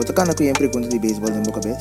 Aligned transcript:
Você 0.00 0.14
can 0.14 0.32
que 0.32 0.50
pergunta 0.54 0.88
de 0.88 0.98
beisebol 0.98 1.28
em 1.28 1.42
boca 1.42 1.60
vez? 1.60 1.76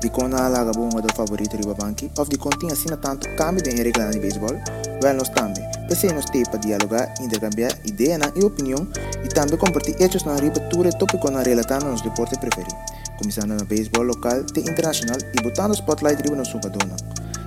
De 0.00 0.08
quando 0.08 0.36
a 0.36 0.48
laga 0.48 0.72
bom 0.72 0.88
do 0.88 1.14
favorito 1.14 1.54
de 1.54 1.68
banque, 1.74 2.10
ou 2.16 2.24
de 2.24 2.38
continha 2.38 2.72
assina 2.72 2.96
tanto 2.96 3.28
cambio 3.36 3.62
de 3.62 3.68
regra 3.68 4.08
de 4.08 4.18
beisebol, 4.18 4.54
well 5.02 5.14
nós 5.14 5.28
também. 5.28 5.62
Pensei 5.86 6.10
nos 6.10 6.24
ter 6.24 6.48
para 6.48 6.60
dialogar, 6.60 7.12
intercambiar 7.20 7.70
ideia 7.84 8.18
e 8.34 8.42
opinião 8.42 8.88
e 9.22 9.28
também 9.28 9.58
compartilhar 9.58 10.02
hechos 10.02 10.24
na 10.24 10.36
ribatura 10.36 10.90
tópico 10.92 11.30
na 11.30 11.42
relação 11.42 11.80
nos 11.80 12.00
deportes 12.00 12.38
preferidos. 12.38 12.74
Começando 13.18 13.50
no 13.50 13.64
beisebol 13.66 14.04
local 14.04 14.46
e 14.56 14.60
internacional 14.60 15.18
e 15.34 15.42
botando 15.42 15.74
spotlight 15.74 16.22
riba 16.22 16.36
no 16.36 16.46
jogador. 16.46 16.80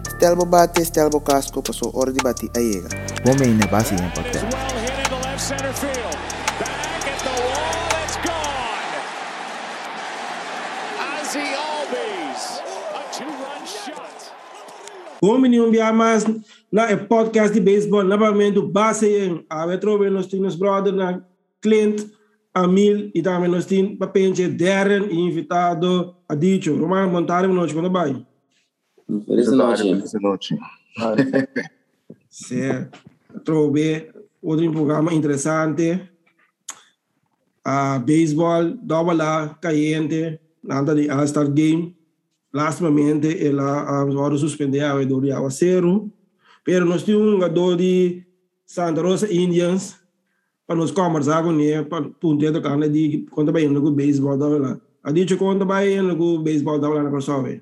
Stelbo 0.07 0.45
bate, 0.45 0.85
Stelbo 0.85 1.19
casco, 1.21 1.63
passou 1.63 1.91
hora 1.95 2.13
de 2.13 2.21
bater 2.21 2.47
a 2.55 2.59
Iega. 2.59 2.89
Bom 3.25 3.33
meio 3.39 3.55
na 3.55 3.65
base 3.65 3.95
em 3.95 4.09
podcast. 4.11 4.45
Bom 15.21 15.37
menino, 15.37 15.67
um 15.67 15.93
mais 15.93 16.25
na 16.71 16.97
podcast 16.97 17.53
de 17.53 17.59
beisebol, 17.59 18.03
novamente 18.03 18.59
base 18.59 19.07
em 19.07 19.45
a 19.47 19.67
retrover 19.67 20.11
nos 20.11 20.25
temos 20.25 20.55
brother 20.55 20.91
na 20.91 21.21
Clint, 21.61 22.07
Amil 22.51 23.11
e 23.13 23.21
também 23.21 23.47
nós 23.47 23.67
temos 23.67 23.99
papente 23.99 24.47
Darren 24.47 25.05
e 25.11 25.19
invitado 25.19 26.15
a 26.27 26.33
Dicho. 26.33 26.75
Romano, 26.75 27.11
montare 27.11 27.45
noite, 27.47 27.71
quando 27.71 27.91
vai? 27.91 28.25
Feliz 29.27 29.51
noite. 29.51 29.83
Feliz 29.83 30.13
noite. 30.13 30.57
Certo. 32.27 32.99
Trove 33.45 34.11
outro 34.41 34.71
programa 34.71 35.13
interessante. 35.13 36.01
A 37.63 37.99
beisebol, 37.99 38.75
dava 38.81 39.13
lá, 39.13 39.49
caiente, 39.61 40.39
nada 40.63 40.95
de 40.95 41.07
All-Star 41.11 41.47
Game. 41.51 41.95
Lastimamente, 42.53 43.45
ela 43.45 44.01
agora 44.01 44.37
suspendeu 44.37 44.85
a 44.85 45.03
do 45.03 45.31
aguaceiro. 45.31 46.11
Pero 46.63 46.85
nós 46.85 47.03
temos 47.03 47.23
um 47.23 47.31
jogador 47.31 47.77
de 47.77 48.23
Santa 48.65 49.01
Rosa 49.01 49.31
Indians 49.33 49.99
para 50.67 50.75
nós 50.75 50.91
conversar 50.91 51.43
com 51.43 51.59
ele, 51.59 51.83
para 51.85 52.03
punter 52.09 52.51
do 52.51 52.61
carne 52.61 52.87
de 52.87 53.25
quando 53.31 53.51
vai 53.51 53.63
indo 53.63 53.81
com 53.81 53.87
o 53.87 53.91
beisebol 53.91 54.37
da 54.37 54.47
lá. 54.47 54.81
A 55.03 55.13
gente 55.13 55.35
quando 55.35 55.65
vai 55.65 55.93
indo 55.93 56.15
com 56.15 56.35
o 56.35 56.39
beisebol 56.39 56.79
da 56.79 56.87
lá 56.89 57.03
na 57.03 57.11
pessoa. 57.11 57.61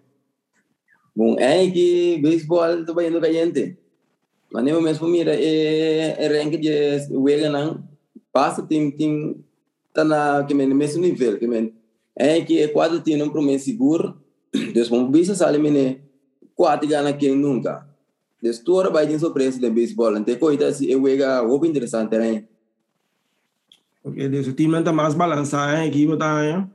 Bom, 1.16 1.36
é 1.40 1.70
que 1.70 2.20
beisebol 2.22 2.84
do 2.84 2.94
vai 2.94 3.08
indo 3.08 3.22
caliente. 3.22 3.78
Mas 4.52 4.64
nem 4.64 4.82
mesmo 4.82 5.08
mira 5.08 5.34
é 5.34 6.16
é 6.18 6.28
rank 6.28 6.58
de 6.58 6.72
wega 7.12 7.50
não 7.50 7.84
passa 8.32 8.64
tem 8.64 8.92
tem 8.92 9.44
tá 9.94 10.04
na 10.04 10.44
que 10.44 10.54
mesmo 10.54 11.02
nível 11.02 11.38
que 11.38 11.48
men 11.48 11.74
é 12.16 12.42
que 12.42 12.60
é 12.60 12.68
quatro 12.68 13.00
tem 13.00 13.22
um 13.22 13.30
promessa 13.30 13.66
seguro 13.66 14.18
Deus 14.74 14.90
vamos 14.90 15.12
ver 15.12 15.26
se 15.26 15.44
ali 15.44 15.60
mene 15.60 16.02
quatro 16.56 16.88
gana 16.88 17.14
quem 17.14 17.36
nunca. 17.36 17.88
Deus 18.42 18.60
toda 18.60 18.90
vai 18.90 19.08
ter 19.08 19.20
surpresa 19.20 19.60
de 19.60 19.70
beisebol. 19.70 20.18
Então 20.18 20.36
coisa 20.38 20.72
se 20.72 20.90
eu 20.90 21.02
vega 21.02 21.42
roupa 21.42 21.68
interessante 21.68 22.18
né. 22.18 22.46
Ok, 24.04 24.30
Deus 24.30 24.48
o 24.48 24.54
time 24.54 24.80
está 24.80 24.94
mais 24.94 25.14
balançado 25.14 25.76
hein 25.76 25.90
aqui 25.90 26.08
botar 26.08 26.44
hein. 26.44 26.70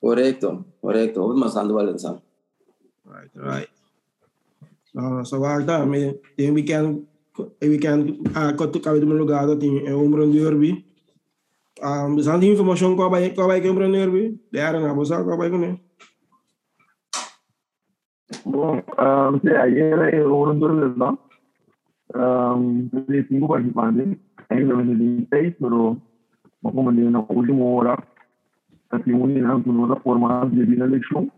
Correto, 0.00 0.64
correto. 0.80 1.20
Vamos 1.20 1.38
mais 1.38 1.56
ando 1.56 1.74
balançado. 1.74 2.22
Right, 3.06 3.30
right. 3.34 3.70
So, 4.92 5.24
so 5.24 5.44
agora 5.44 5.86
me 5.86 6.14
tem 6.36 6.50
weekend 6.50 7.06
weekend 7.62 8.20
a 8.34 8.52
quanto 8.52 8.80
cabe 8.80 9.00
do 9.00 9.06
meu 9.06 9.16
lugar 9.16 9.46
tem 9.56 9.86
é 9.86 9.94
um 9.94 10.10
brando 10.10 10.32
derby. 10.32 10.84
Um, 11.80 12.96
qual 12.96 13.10
vai 13.10 13.30
qual 13.30 13.46
vai 13.46 13.60
que 13.60 13.70
um 13.70 13.74
brando 13.74 13.96
derby. 13.96 14.40
Dera 14.50 14.80
na 14.80 14.92
bolsa 14.92 15.22
qual 15.22 15.38
vai 15.38 15.50
com 15.50 15.62
ele. 15.62 15.68
Bom, 15.70 15.74
um, 15.74 15.86
sí, 15.86 15.86
ayer 15.86 15.86
eh, 15.86 15.86
hubo 15.86 15.86
un 17.28 17.46
tour 17.48 18.16
de 18.17 18.17
dos. 20.96 21.18
Um, 22.14 22.88
de 22.88 23.26
cinco 23.28 23.48
participantes, 23.48 24.18
en 24.48 24.58
el 24.58 24.68
2016, 24.68 25.56
pero 25.60 25.98
como 26.62 26.90
en 26.90 27.12
la 27.12 27.18
última 27.28 27.64
hora, 27.64 28.02
así 28.88 29.12
una 29.12 29.56
una 29.56 29.96
forma 29.96 30.46
de 30.46 30.66
la 30.76 30.86
elección. 30.86 31.30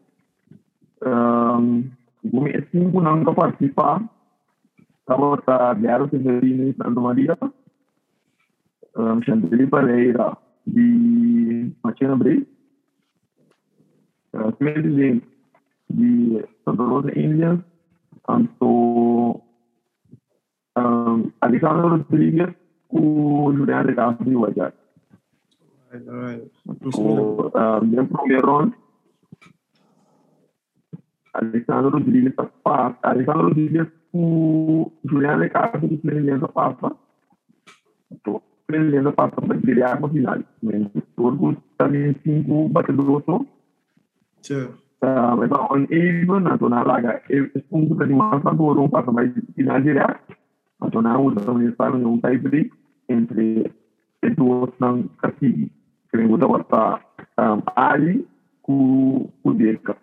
Um, 1.04 1.90
como 2.30 2.46
es 2.46 2.64
cinco 2.70 3.00
no 3.02 3.34
participar, 3.34 4.02
estamos 5.00 5.40
a 5.48 5.74
Diário 5.74 6.08
Severino 6.08 6.64
de 6.66 6.74
Santa 6.74 7.00
Maria, 7.00 7.36
um, 8.94 9.20
Chantilly 9.22 9.66
Pereira 9.66 10.38
de 10.66 11.72
Machina 11.82 12.14
Bray, 12.14 12.46
uh, 14.34 14.52
Smith 14.56 14.76
de 14.76 15.20
Santa 16.64 16.82
Rosa 16.82 17.18
Indians, 17.18 17.60
tanto 18.26 19.40
um, 20.76 21.30
Alexandre 21.40 21.88
Rodrigues 21.88 22.54
com 22.88 23.52
Julián 23.54 23.86
de 23.86 23.94
Castro 23.94 24.24
de 24.24 24.34
Guajar. 24.34 24.72
Right, 25.90 26.08
right. 26.08 26.50
O 26.66 27.50
um, 27.54 28.00
em 28.00 28.06
primeiro 28.06 28.46
round, 28.46 28.74
Alexandre 31.34 31.90
Rodrigues 31.90 32.34
passa. 32.62 32.98
Alexandre 33.02 33.42
Rodrigues 33.42 33.88
com 34.12 34.92
Julián 35.04 35.40
de 35.40 35.50
Castro 35.50 35.88
de 35.88 35.96
Presidente 35.96 36.52
passa. 36.52 36.96
Então, 38.10 38.42
Presidente 38.66 39.12
passa 39.12 39.40
para 39.40 39.60
criar 39.60 39.98
a 40.02 40.08
final. 40.08 40.38
Todos 41.16 41.56
também 41.76 42.14
cinco 42.22 42.68
batedores. 42.68 43.24
Sure. 44.42 44.70
Uh, 45.04 45.34
memang 45.36 45.64
on 45.68 45.82
even 45.90 46.48
atau 46.48 46.68
nak 46.68 46.86
laga 46.86 47.20
untuk 47.72 47.96
tadi 47.96 48.12
masa 48.12 48.52
dorong 48.52 48.88
para 48.92 49.08
mais 49.12 49.32
final 49.56 49.80
direto 49.80 50.36
atau 50.80 51.00
na 51.04 51.20
usa 51.20 51.44
utilizar 51.44 51.92
um 51.92 52.20
tie 52.24 52.40
break 52.40 52.68
entre 53.12 53.68
duas 54.36 54.72
ng 54.80 55.08
kasi 55.20 55.68
kaya 56.08 56.24
mo 56.24 56.36
daw 56.40 56.56
ta 56.68 57.00
um, 57.36 57.60
ali 57.76 58.24
ku 58.64 58.76
ku 59.44 59.48
deka 59.52 59.96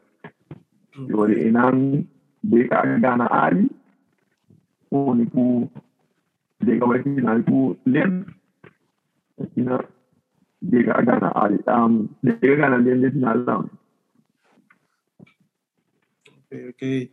yo 1.09 1.25
de 1.25 1.49
enang 1.49 2.05
deka 2.45 2.85
gana 3.01 3.25
ali 3.29 3.65
o 4.93 5.13
ni 5.17 5.25
ku 5.29 5.65
deka 6.61 6.85
vai 6.85 7.01
final 7.01 7.41
ku 7.45 7.73
len 7.89 8.25
final 9.53 9.81
deka 10.61 10.93
gana 11.05 11.29
ali 11.33 11.57
um 11.65 12.05
deka 12.21 12.53
gana 12.57 12.77
len 12.81 13.01
de 13.01 13.09
final 13.13 13.39
lang 13.45 13.65
Ok, 16.49 16.69
ok. 16.69 17.11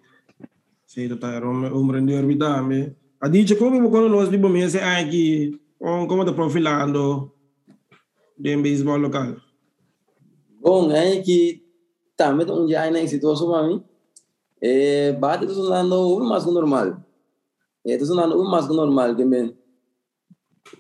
Sì, 0.84 1.09
totale, 1.09 1.45
un, 1.45 1.65
un 1.65 1.87
prendere 1.89 2.25
vitame. 2.25 2.97
A 3.19 3.28
dice 3.28 3.56
come 3.56 3.81
quando 3.89 4.09
nós 4.09 4.28
tipo 4.28 4.49
mese 4.49 4.78
aqui, 4.78 5.59
on 5.78 6.06
como 6.06 6.25
tá 6.25 6.33
profilando 6.33 7.33
de 8.37 8.56
beisebol 8.56 9.00
local. 9.00 9.34
Bom, 10.61 10.93
é 10.93 11.21
que 11.21 11.65
também 12.17 12.49
um 12.49 12.67
dia 12.67 12.89
na 12.93 13.05
situação 13.09 13.50
para 13.50 13.67
mim. 13.67 13.83
É, 14.61 15.12
bate 15.12 15.47
tô 15.47 15.55
sonando 15.55 16.17
um 16.17 16.28
mais 16.28 16.47
normal. 16.47 17.03
É, 17.84 17.99
tô 17.99 18.06
sonando 18.06 18.41
um 18.41 18.49
mais 18.49 18.69
normal 18.69 19.17
que 19.17 19.25
men. 19.25 19.56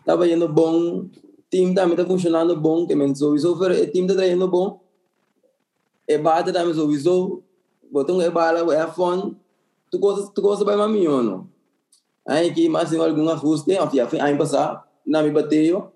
Tava 0.04 0.28
indo 0.28 0.48
bom, 0.48 1.08
time 1.50 1.74
também 1.74 1.96
tá 1.96 2.06
funcionando 2.06 2.54
bom, 2.60 2.86
que 2.86 2.94
men 2.94 3.16
so 3.16 3.34
isso 3.34 3.52
o 3.52 3.90
time 3.90 4.06
tá 4.06 4.26
indo 4.28 4.46
bom. 4.46 4.80
É 6.06 6.18
bate 6.18 6.52
também 6.52 6.72
so 6.72 7.42
botão 7.94 8.20
é 8.20 8.28
bala 8.28 8.74
é 8.74 8.86
fone 8.88 9.36
tu 9.88 10.00
gosta 10.00 10.32
tu 10.34 10.42
gosta 10.42 10.64
bem 10.64 10.76
maminho 10.76 11.22
não 11.22 11.48
aí 12.26 12.52
que 12.52 12.68
mais 12.68 12.90
tem 12.90 12.98
algum 12.98 13.28
ajuste 13.30 13.76
a 13.78 13.88
fia 13.88 14.08
aí 14.20 14.36
passar 14.36 14.84
na 15.06 15.22
me 15.22 15.30
bateu 15.30 15.92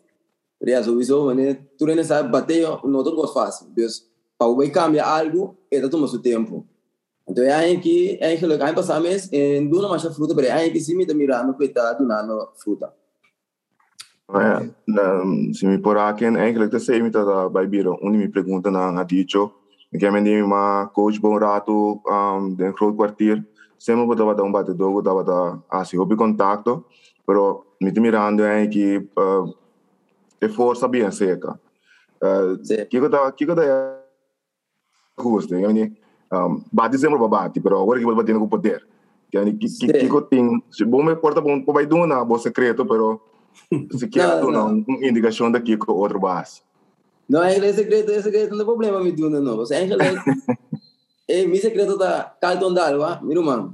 Ria 0.63 0.83
so 0.83 1.01
isso 1.01 1.35
né 1.35 1.59
tu 1.77 1.87
nem 1.87 2.05
sabe 2.05 2.31
bateu 2.31 2.79
não 2.85 3.03
tô 3.03 3.17
gosto 3.17 3.35
fácil 3.35 3.67
Deus 3.71 4.07
para 4.39 4.47
o 4.47 4.71
cambiar 4.71 5.09
algo 5.09 5.57
tá 5.69 5.89
tomando 5.89 6.09
seu 6.09 6.23
tempo 6.23 6.65
então 7.29 7.45
aí 7.45 7.81
que 7.81 8.17
é 8.21 8.37
que 8.37 8.47
que 8.47 8.73
passar 8.75 9.01
mês 9.01 9.29
em 9.33 9.69
duna 9.69 9.89
mais 9.89 10.03
fruta 10.15 10.37
para 10.37 10.55
aí 10.55 10.71
que 10.71 10.81
se 10.81 10.95
me 10.95 11.05
tá 11.05 11.15
mirando 11.15 11.53
tá 11.75 11.93
donando 11.95 12.53
fruta. 12.63 12.95
É, 14.31 15.55
se 15.55 15.67
me 15.67 15.79
por 15.79 15.97
aqui, 15.97 16.27
eigenlijk 16.27 16.71
te 16.71 16.79
sei 16.79 17.01
me 17.01 17.11
tá 17.11 17.49
bij 17.49 17.67
biro, 17.67 17.99
onde 18.03 18.19
me 18.19 18.29
pergunta 18.29 18.71
na 18.71 18.93
na 18.93 19.03
dicho, 19.03 19.51
que 19.97 20.05
é 20.05 20.11
menino 20.11 20.45
uma 20.47 20.87
coach 20.93 21.21
bom 21.21 21.39
rato, 21.39 22.01
um, 22.07 22.55
de 22.55 22.73
groot 22.73 22.97
kwartier, 22.97 23.45
sempre 23.79 24.05
vou 24.05 24.15
dar 24.15 24.43
um 24.43 24.53
batedor, 24.53 25.03
vou 25.03 25.03
dar 25.03 25.59
assim, 25.71 25.97
houve 25.97 26.17
contato, 26.17 26.85
pero 27.27 27.65
me 27.81 27.93
mirando 27.93 28.43
é 28.43 28.67
que 28.67 28.99
uh, 28.99 29.55
é 30.41 30.49
força 30.49 30.89
bem 30.89 31.11
seca. 31.11 31.59
Uh, 32.21 32.59
que 32.59 33.01
que 33.01 33.09
tá 33.09 33.33
que 33.33 33.47
que 33.47 33.55
tá 33.55 33.99
justo, 35.19 35.55
eu 35.55 35.73
nem 35.73 35.97
um, 36.33 36.63
bate 36.73 36.99
sempre 36.99 37.19
para 37.19 37.29
bate, 37.29 37.61
pero 37.61 37.81
agora 37.81 37.99
que 37.99 38.05
vou 38.05 38.15
bater 38.15 38.35
no 38.35 38.49
poder. 38.49 38.87
Que 39.31 39.45
que 39.53 39.69
que 39.69 39.93
que 39.93 40.09
que 40.09 40.21
tem, 40.23 40.63
se 40.71 40.85
bom 40.85 41.03
me 41.03 41.15
porta 41.17 41.41
bom, 41.41 41.63
vai 41.73 41.87
dar 41.87 41.97
uma 41.97 42.25
boa 42.25 42.39
secreto, 42.39 42.85
pero 42.87 43.21
se 43.97 44.09
quer 44.09 44.41
Não, 44.41 44.49
uma 44.49 44.73
não. 44.73 44.85
indicação 45.03 45.51
daqui 45.51 45.77
com 45.77 45.93
outro 45.93 46.19
base. 46.19 46.63
Não, 47.29 47.43
é 47.43 47.73
segredo, 47.73 48.11
é 48.11 48.23
segredo, 48.23 48.51
não 48.51 48.59
tem 48.59 48.67
problema 48.67 49.01
me 49.01 49.13
dando 49.13 49.41
não. 49.41 49.57
Você 49.57 49.75
é 49.75 49.87
eh, 51.29 51.47
mi 51.47 51.59
secreto 51.59 51.99
da 51.99 52.25
Carlton 52.41 52.73
Dalwa, 52.73 53.21
mi 53.23 53.35
rumah. 53.35 53.71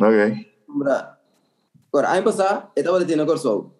Ok. 0.00 0.46
Mbra. 0.66 1.18
Agora, 1.92 2.12
ano 2.12 2.24
passado, 2.24 2.70
eu 2.74 2.80
estava 2.80 3.04
tendo 3.04 3.22
agora 3.22 3.38
só. 3.38 3.70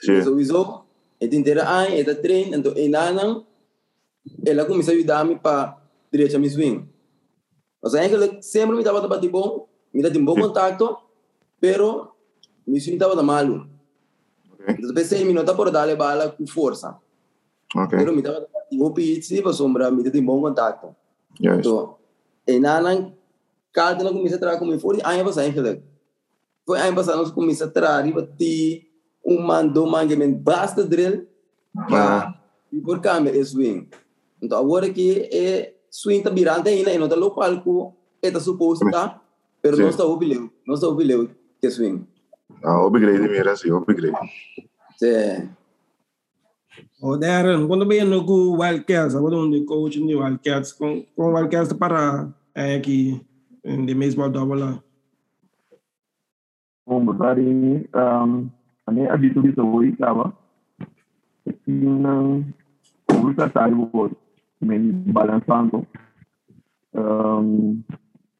Sim. 0.00 0.22
So, 0.22 0.38
isso, 0.38 0.84
eu 1.20 1.32
inteira 1.32 1.68
ano, 1.68 1.94
eu 1.94 2.22
treino, 2.22 2.56
então, 2.56 2.72
em 2.76 2.94
ano, 2.94 3.44
ela 4.44 4.64
começou 4.64 4.92
a 4.92 4.96
ajudar-me 4.96 5.36
para 5.36 5.76
direita 6.12 6.38
me 6.38 6.48
swing. 6.48 6.88
Ou 7.82 7.90
seja, 7.90 8.14
ela 8.14 8.40
sempre 8.40 8.76
me 8.76 8.82
estava 8.82 9.00
batendo 9.08 9.32
bom, 9.32 9.68
me 9.92 10.02
dava 10.02 10.16
um 10.16 10.24
bom 10.24 10.34
contato, 10.34 10.96
pero 11.60 12.14
me 12.66 12.80
swing 12.80 12.96
estava 12.96 13.20
malo. 13.20 13.68
Ok. 14.52 14.76
Então, 14.78 14.94
pensei, 14.94 15.24
me 15.24 15.32
não 15.32 15.42
está 15.42 15.54
por 15.54 15.70
dar 15.72 15.88
a 15.88 15.96
bala 15.96 16.30
com 16.30 16.46
força. 16.46 17.00
Ok. 17.76 17.98
Pero 17.98 18.16
estava 18.16 18.40
batendo 18.40 18.90
pizza, 18.92 19.42
para 19.42 19.52
sombra, 19.52 19.90
dava 19.90 20.18
um 20.18 20.24
bom 20.24 20.40
contato. 20.40 20.94
Juist. 21.40 21.64
So, 21.64 21.98
en 22.46 22.60
na 22.60 22.80
cada 23.72 24.04
na 24.04 24.10
começa 24.10 24.36
a 24.36 24.38
trabalhar 24.38 24.58
comigo, 24.58 24.80
foi 24.80 25.00
ano 25.02 25.24
passado 25.24 25.44
eigenlijk. 25.44 25.82
Foi 26.64 26.80
ano 26.80 26.96
passado 26.96 27.18
nós 27.18 27.30
começamos 27.30 27.70
a 27.70 27.74
trabalhar, 27.74 28.14
bati 28.14 28.88
um 29.24 29.40
man, 29.40 29.66
dois 29.68 29.90
man, 29.90 30.08
que 30.08 30.16
basta 30.16 30.82
drill, 30.82 31.26
para 31.88 32.40
e 32.72 32.80
por 32.80 33.00
câmera 33.00 33.36
é 33.36 33.44
swing. 33.44 33.88
Então 34.40 34.58
agora 34.58 34.88
que 34.90 35.28
é 35.32 35.74
swing 35.90 36.22
tá 36.22 36.30
virando 36.30 36.68
ainda, 36.68 36.90
e 36.90 36.98
não 36.98 37.08
tá 37.08 37.16
no 37.16 37.30
palco, 37.30 37.94
é 38.22 38.30
tá 38.30 38.40
suposto 38.40 38.88
tá, 38.90 39.20
pero 39.60 39.76
Sim. 39.76 39.82
não 39.82 39.90
está 39.90 40.04
ouvindo, 40.04 40.50
não 40.66 40.74
está 40.74 40.88
ouvindo 40.88 41.30
que 41.60 41.70
swing. 41.70 42.06
Ah, 42.64 42.86
upgrade 42.86 43.28
mira, 43.28 43.56
sim, 43.56 43.70
upgrade. 43.72 44.16
É, 45.02 45.46
O 47.00 47.16
Darren, 47.16 47.68
quando 47.68 47.84
bem 47.84 48.04
no 48.04 48.24
com 48.24 48.56
Wildcats, 48.56 49.14
agora 49.14 49.36
onde 49.36 49.64
coach 49.66 50.00
de 50.00 50.14
Wildcats, 50.14 50.72
com 50.72 51.04
com 51.14 51.34
Wildcats 51.34 51.74
para 51.74 52.32
é 52.54 52.76
aqui 52.76 53.20
em 53.62 53.84
de 53.84 53.94
baseball 53.94 54.30
double 54.30 54.58
lá. 54.58 54.82
Bom, 56.86 57.04
dari 57.14 57.84
um, 57.92 58.48
ane 58.86 59.08
abito 59.08 59.42
bisa 59.42 59.62
woi 59.62 59.92
kaba. 59.92 60.32
Nang 61.66 62.48
urusan 63.12 63.50
tadi 63.52 63.74
buat 63.74 64.16
men 64.64 65.04
balançando. 65.12 65.84
Um, 66.96 67.84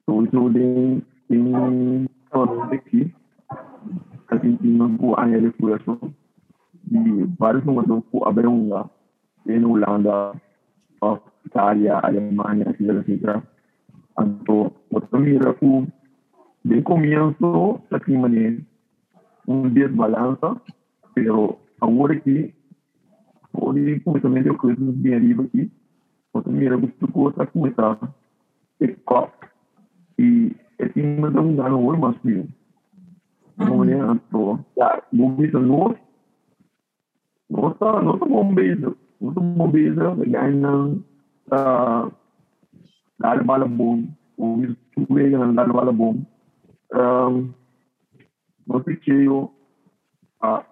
itu 0.06 0.42
de 0.54 0.66
kalau 2.32 2.64
aqui 2.72 3.12
kasi 4.26 4.56
tinang 4.64 4.96
po 4.96 5.12
anya 5.20 5.44
de 5.44 5.50
fuerzo 5.60 5.98
di 6.86 7.24
vários 7.38 7.64
números 7.64 8.04
po 8.10 8.24
abrir 8.26 8.46
um 8.46 8.68
lá. 8.68 8.88
Em 9.46 9.64
Holanda, 9.64 10.32
Itália, 11.44 12.00
Alemanha, 12.02 12.66
etc. 12.70 13.40
Então, 14.18 14.72
eu 14.90 15.20
mira 15.20 15.54
com 15.54 15.86
de 16.64 16.82
comienzo 16.82 17.80
la 17.90 18.00
criminalidad 18.00 18.64
un 19.46 19.72
desbalance, 19.72 20.60
pero 21.14 21.58
ahora 21.80 22.14
aquí, 22.14 22.54
hoy 23.52 24.00
completamente 24.00 24.50
o 24.50 24.56
coisas 24.56 24.94
bem 24.96 25.14
arriba 25.14 25.44
aqui, 25.44 25.70
você 26.32 26.50
mira 26.50 26.78
que 26.78 26.88
tu 26.88 27.08
coisa 27.08 27.46
começar. 27.46 27.98
A 28.82 28.86
cop. 29.04 29.32
E 30.18 30.54
me 30.96 31.30
dá 31.30 31.40
um 31.40 31.56
dano 31.56 31.86
hoje 31.86 32.00
mais 32.00 32.16
frio. 32.18 32.48
É 33.58 33.64
então, 33.64 34.64
já, 34.76 35.02
vou 35.12 35.34
ver 35.36 35.52
nós, 35.54 35.62
nossa, 35.62 35.66
nossa 35.66 35.66
bombeza, 35.66 35.66
nossa 35.66 35.66
bombeza, 35.66 35.78
ganhando 35.78 35.84
ah 35.84 35.84
dar 35.84 35.84
bala 35.84 35.96
bom, 43.66 44.04
o 44.36 44.62
isso 44.64 45.06
ganhando 45.08 45.54
dar 45.54 45.72
bala 45.72 45.92
bom. 45.92 46.22
Um, 46.92 47.52
no 48.66 48.82
ficheio 48.82 49.50
a 50.40 50.64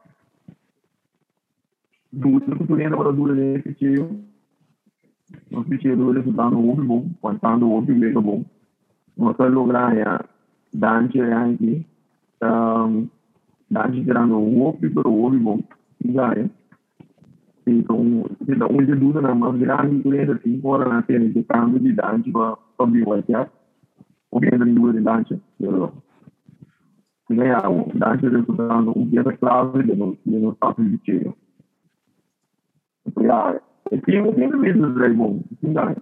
dura 2.12 2.47
que 2.47 2.67
tu 2.67 2.76
para 2.97 3.12
dura 3.12 3.35
nesse 3.35 3.62
ficheio 3.62 4.25
no 5.50 5.65
ficheio 5.65 5.97
dura 5.97 6.23
que 6.23 6.32
tá 6.32 6.50
no 6.50 6.71
ovo 6.71 6.85
bom 6.85 7.11
quando 7.21 7.67
o 7.67 7.73
ovo 7.73 7.94
mega 7.94 8.21
bom 8.21 8.44
nós 9.17 9.37
vamos 9.37 9.55
lograr 9.55 9.97
a 10.06 10.25
dante 10.73 11.21
aqui. 11.21 11.87
Um, 12.43 13.09
dante 13.71 14.05
tirando 14.05 14.37
o 14.37 14.62
ovo 14.62 14.91
para 14.91 15.09
o 15.09 15.25
ovo 15.25 15.38
bom 15.38 15.61
já 16.05 16.32
é 16.32 16.49
então 17.66 18.25
então 18.49 18.69
onde 18.70 18.94
dura 18.94 19.20
na 19.20 19.34
mão 19.34 19.56
grande 19.56 20.06
lembra 20.08 20.37
assim 20.37 20.61
fora 20.61 20.88
na 20.88 21.02
tela 21.02 21.28
de 21.28 21.43
câmbio 21.44 21.81
de 21.81 21.93
dante 21.93 22.31
para 22.31 22.56
para 22.76 22.87
o 22.87 23.46
o 24.31 24.40
que 24.40 24.46
entra 24.46 24.69
em 24.69 24.75
dura 24.75 24.93
de 24.93 25.00
dante 25.00 25.40
ganhar 27.31 27.70
o 27.70 27.90
dante 27.94 28.28
resultando 28.28 28.93
um 28.96 29.06
dia 29.06 29.25
clave 29.25 29.82
de 29.82 29.96
no 29.96 30.16
de 30.25 30.38
no 30.38 30.55
papo 30.55 30.82
de 30.82 30.99
tiro 30.99 31.37
ya 33.20 33.61
el 33.90 34.02
tiempo 34.02 34.34
tiene 34.34 34.56
meses 34.56 34.94
de 34.94 35.08
bom 35.11 35.43
ainda 35.62 35.96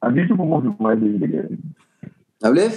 a 0.00 0.10
gente 0.10 0.36
como 0.36 0.76
mais 0.80 1.00
de 1.00 1.18
de 1.18 1.58
Hablé? 2.42 2.68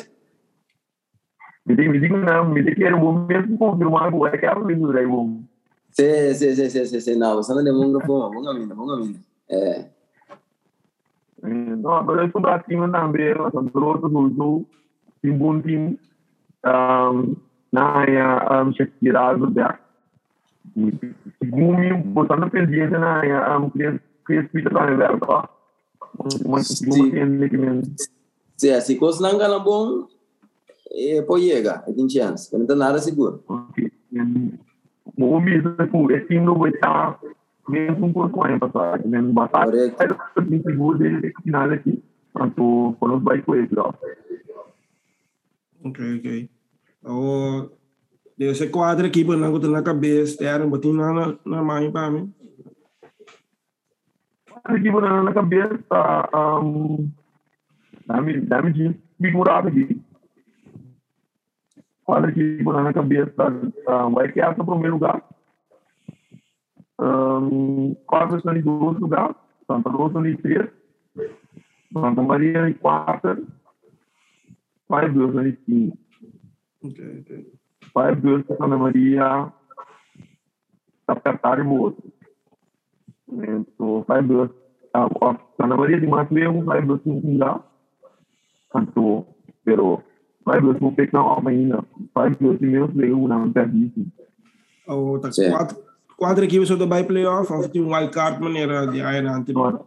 me 1.66 1.75
digo 1.75 1.92
me 1.92 2.00
digo 2.00 2.18
não 2.18 2.50
me 2.50 2.63
digo 2.63 2.75
que 2.75 2.84
era 2.84 2.98
bom 2.98 3.25
mesmo 3.25 3.57
confirmar 3.57 4.13
o 4.13 4.28
é 4.28 4.38
que 4.38 4.46
era 4.46 4.60
meses 4.60 4.88
de 4.88 5.06
Sim, 5.95 6.33
sim, 6.33 6.56
sim, 6.56 6.69
sim, 6.69 6.86
sim, 6.86 7.00
sim, 7.00 7.15
não, 7.15 7.39
é 7.39 7.71
monga, 7.71 8.06
pô, 8.06 8.30
monga 8.30 8.53
mina, 8.53 8.75
monga 8.75 8.97
mina. 8.97 9.19
É, 9.50 9.86
não 11.42 11.94
agora 11.94 12.24
eu 12.24 12.27
estou 12.27 12.42
batendo 12.42 12.92
também 12.92 13.33
nós 13.36 13.47
estamos 13.47 13.74
outros 13.75 14.12
no 14.12 14.65
tim 15.21 15.38
bom 15.38 15.62
tim 15.62 15.97
um 16.65 17.36
na 17.71 18.63
um 18.63 18.74
chequeado 18.74 19.50
da 19.51 19.80
Gumi, 20.75 21.94
botando 22.07 22.50
pendiente 22.50 22.92
na 22.97 23.21
que 23.71 24.00
que 24.25 24.33
espírito 24.33 24.74
da 24.74 25.39
Sim. 26.63 27.15
ele 27.15 27.50
que 27.50 27.57
me 27.57 27.83
sim, 28.57 28.81
se 28.81 28.95
coisa 28.95 29.21
não 29.21 29.38
gana 29.38 29.59
bom, 29.59 30.07
é, 30.92 31.21
pode 31.21 31.47
chegar, 31.47 31.86
tem 31.86 32.09
chance, 32.09 32.57
não 32.57 32.65
tem 32.65 32.75
nada 32.75 33.00
seguro. 33.00 33.44
Okay. 33.47 33.92
Yan, 35.16 35.32
mo 35.32 35.40
bisa 35.40 35.72
po, 35.88 36.12
eh, 36.12 36.24
sino 36.28 36.56
ba 36.56 36.68
ita, 36.68 37.16
ngayon 37.72 37.95
kung 37.98 38.14
kung 38.14 38.30
kung 38.30 38.60
pa 38.60 38.69
sa 38.69 39.00
akin, 39.00 39.34
bata, 39.34 39.66
Correct. 39.66 39.95
ay, 39.98 40.07
hindi 40.44 40.62
siguro 40.62 41.00
din, 41.00 41.24
eh, 41.24 41.34
finale 41.42 41.81
ki, 41.81 41.94
tanto, 42.36 42.94
konos 43.00 43.24
ba 43.24 43.36
ito, 43.40 43.56
eh, 43.56 43.66
bro. 43.72 43.95
Ok, 45.86 46.00
ok. 46.19 46.28
O 47.06 47.16
de 48.38 48.52
esse 48.52 48.68
quadro 48.68 49.07
aqui, 49.07 49.24
por 49.24 49.38
não 49.38 49.57
na 49.57 49.81
cabeça, 49.81 50.44
Darren, 50.44 50.69
botei 50.69 50.92
na 50.92 51.14
na 51.14 51.26
na 51.45 51.64
mãe 51.64 51.90
para 51.92 52.12
mim. 52.12 52.34
Aqui, 54.66 54.92
po 54.92 55.00
na 55.00 55.24
nakabiesta, 55.24 56.28
um, 56.34 57.07
dami, 58.06 58.42
dami 58.42 58.74
di, 58.74 58.92
figurado 59.22 59.69
aqui. 59.69 60.02
Olha 62.07 62.28
aqui, 62.28 62.64
po 62.64 62.71
na 62.71 62.83
nakabiesta, 62.83 63.50
um, 63.50 64.12
vai 64.12 64.31
que 64.31 64.40
essa 64.40 64.64
primeiro 64.64 64.94
lugar. 64.94 65.24
Um, 67.00 67.95
quatro 68.06 68.38
estão 68.38 68.56
em 68.56 68.62
dois 68.62 69.00
lugares, 69.00 69.35
Santa 69.66 69.90
Rosa 69.90 70.19
em 70.28 70.38
três, 70.38 70.69
Santa 71.92 72.21
Maria 72.21 72.69
em 72.69 72.74
quatro, 72.74 73.47
Five 74.88 75.14
Girls 75.14 75.38
em 75.40 75.57
cinco. 75.66 75.97
Ok, 76.83 77.19
ok. 77.21 77.52
Five 77.81 78.21
Girls 78.21 78.47
Santa 78.47 78.78
Maria 78.78 79.52
apertar 81.07 81.59
o 81.59 81.69
outro. 81.81 82.14
Então, 83.28 84.06
a, 84.94 85.06
a 85.06 85.40
Santa 85.57 85.76
Maria 85.76 86.00
de 86.00 86.06
mais 86.06 86.30
mesmo, 86.30 86.62
Five 86.62 86.85
Girls 86.85 87.09
em 87.09 87.33
lugar. 87.33 87.62
Então, 88.76 89.26
pero 89.64 90.04
Five 90.45 90.61
Girls 90.61 90.80
vou 90.80 90.92
pegar 90.92 91.23
uma 91.23 91.49
ainda. 91.49 91.83
Five 92.14 92.37
Girls 92.40 92.59
de 92.59 92.68
menos 92.68 92.94
veio 92.94 93.28
na 93.28 93.47
perdice. 93.49 94.07
O 94.87 95.19
tá 95.19 95.30
quatro 95.52 95.85
quatro 96.18 96.44
equipes 96.44 96.69
do 96.69 96.87
by 96.87 97.04
playoff, 97.04 97.52
of 97.52 97.69
tem 97.69 97.81
um 97.81 97.94
wild 97.94 98.11
card 98.11 98.42
maneira 98.42 98.87
de 98.87 99.02
antigo. 99.02 99.68
Então, 99.68 99.85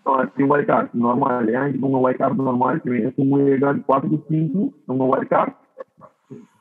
então 0.00 0.14
assim, 0.20 0.42
um 0.42 0.52
wildcard 0.52 0.90
normal, 0.94 1.42
é, 1.42 1.68
um 1.68 2.04
wildcard 2.04 2.36
normal, 2.36 2.80
que 2.80 2.88
é 2.88 3.12
um 3.18 3.36
lugar 3.36 3.74
de 3.74 3.80
4 3.80 4.08
de 4.08 4.22
5, 4.28 4.74
um 4.88 5.10
wildcard. 5.10 5.54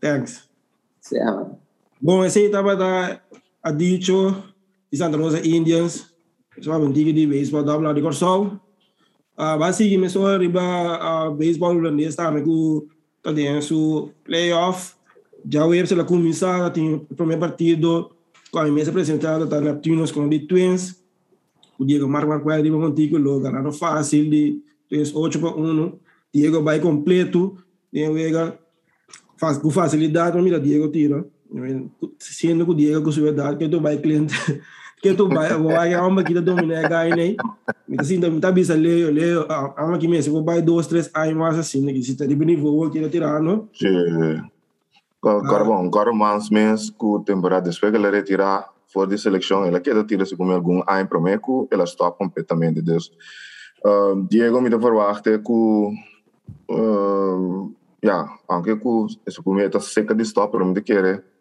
Thanks. 0.00 0.48
Você 1.00 1.20
ama. 1.20 1.65
Estava 2.02 2.76
da 2.76 3.20
a 3.62 3.70
dicho 3.72 4.36
de 4.92 4.98
Santa 4.98 5.16
Rosa 5.16 5.44
Indians, 5.44 6.12
só 6.60 6.76
um 6.78 6.92
tigre 6.92 7.12
de 7.12 7.26
beisebol 7.26 7.64
double 7.64 7.92
de 7.94 8.02
Corsol. 8.02 8.60
Ah, 9.36 9.56
basi 9.56 9.96
me 9.96 10.08
so 10.08 10.24
riba 10.36 11.30
baseball 11.30 11.74
holandês 11.74 12.14
também 12.14 12.44
com 12.44 12.86
tá 13.22 13.32
dentro 13.32 14.12
playoff. 14.24 14.94
Já 15.50 15.64
o 15.64 15.74
EFC 15.74 15.94
la 15.94 16.04
começar 16.04 16.70
tem 16.70 16.94
o 16.94 17.00
primeiro 17.14 17.40
partido 17.40 18.10
com 18.50 18.58
a 18.58 18.64
mesa 18.66 18.90
apresentada 18.90 19.46
tá 19.46 19.60
Neptunos 19.60 20.12
com 20.12 20.28
de 20.28 20.40
Twins. 20.40 21.02
O 21.78 21.84
Diego 21.84 22.06
Marco 22.06 22.28
Marco 22.28 22.50
riba 22.50 22.78
contigo 22.78 23.16
lo 23.16 23.40
ganando 23.40 23.72
fácil 23.72 24.28
de 24.28 24.60
3 24.90 25.14
8 25.14 25.38
para 25.40 25.56
1. 25.56 25.98
Diego 26.32 26.62
vai 26.62 26.78
completo, 26.78 27.56
tem 27.90 28.12
vega 28.12 28.58
faz 29.38 29.58
com 29.58 29.70
facilidade, 29.70 30.40
mira 30.40 30.60
Diego 30.60 30.88
tira. 30.88 31.24
Sendo 32.18 32.64
que 32.64 32.70
o 32.70 32.74
Diego 32.74 33.04
com 33.04 33.10
verdade 33.10 33.56
que 33.56 33.68
tu 33.68 33.80
vai 33.80 33.96
cliente 33.98 34.34
que 35.02 35.14
tu 35.14 35.28
vai 35.28 35.52
vai 35.56 35.94
a 35.94 36.06
uma 36.06 36.24
que 36.24 36.34
tá 36.34 36.40
domina 36.40 36.88
gai 36.88 37.10
me 37.12 37.36
assim 37.98 38.18
também 38.18 38.40
tá 38.40 38.50
bisa 38.50 38.74
leo 38.74 39.10
leo 39.10 39.46
a 39.48 39.84
uma 39.84 39.98
que 39.98 40.08
me 40.08 40.20
se 40.22 40.30
vai 40.30 40.62
dois 40.62 40.86
três 40.86 41.10
aí 41.14 41.34
mais 41.34 41.58
assim 41.58 41.84
né 41.84 41.92
que 41.92 42.02
se 42.02 42.16
tá 42.16 42.26
de 42.26 42.34
nível 42.34 42.90
que 42.90 43.00
tá 43.00 43.08
tirando 43.08 43.68
Sì. 43.72 43.86
Agora, 45.26 45.64
bom, 45.64 45.86
agora 45.86 46.12
mais 46.12 46.50
meses 46.50 46.90
que 46.90 47.16
a 47.16 47.24
temporada 47.24 47.68
depois 47.68 47.90
que 47.90 47.96
ela 47.96 48.10
retirar 48.10 48.68
fora 48.86 49.08
de 49.08 49.18
seleção, 49.18 49.64
ela 49.64 49.80
quer 49.80 50.04
tirar 50.04 50.24
se 50.24 50.36
como 50.36 50.52
algum 50.52 50.82
ano 50.86 51.08
para 51.08 51.20
mim, 51.20 51.38
stop 51.84 52.16
completamente. 52.16 52.80
Dus, 52.80 53.10
uh, 53.84 54.14
Diego 54.28 54.60
me 54.60 54.70
verwachten 54.70 55.42
que, 55.42 55.52
uh, 56.70 57.74
ja, 58.02 58.28
anche 58.48 58.76
que 58.76 59.06
esse 59.26 59.42
como 59.42 59.60
está 59.60 59.80
seca 59.80 60.14
de 60.14 60.22
stop, 60.22 60.52
para 60.52 60.64
me 60.64 60.80
querer, 60.80 61.18
e 61.18 61.35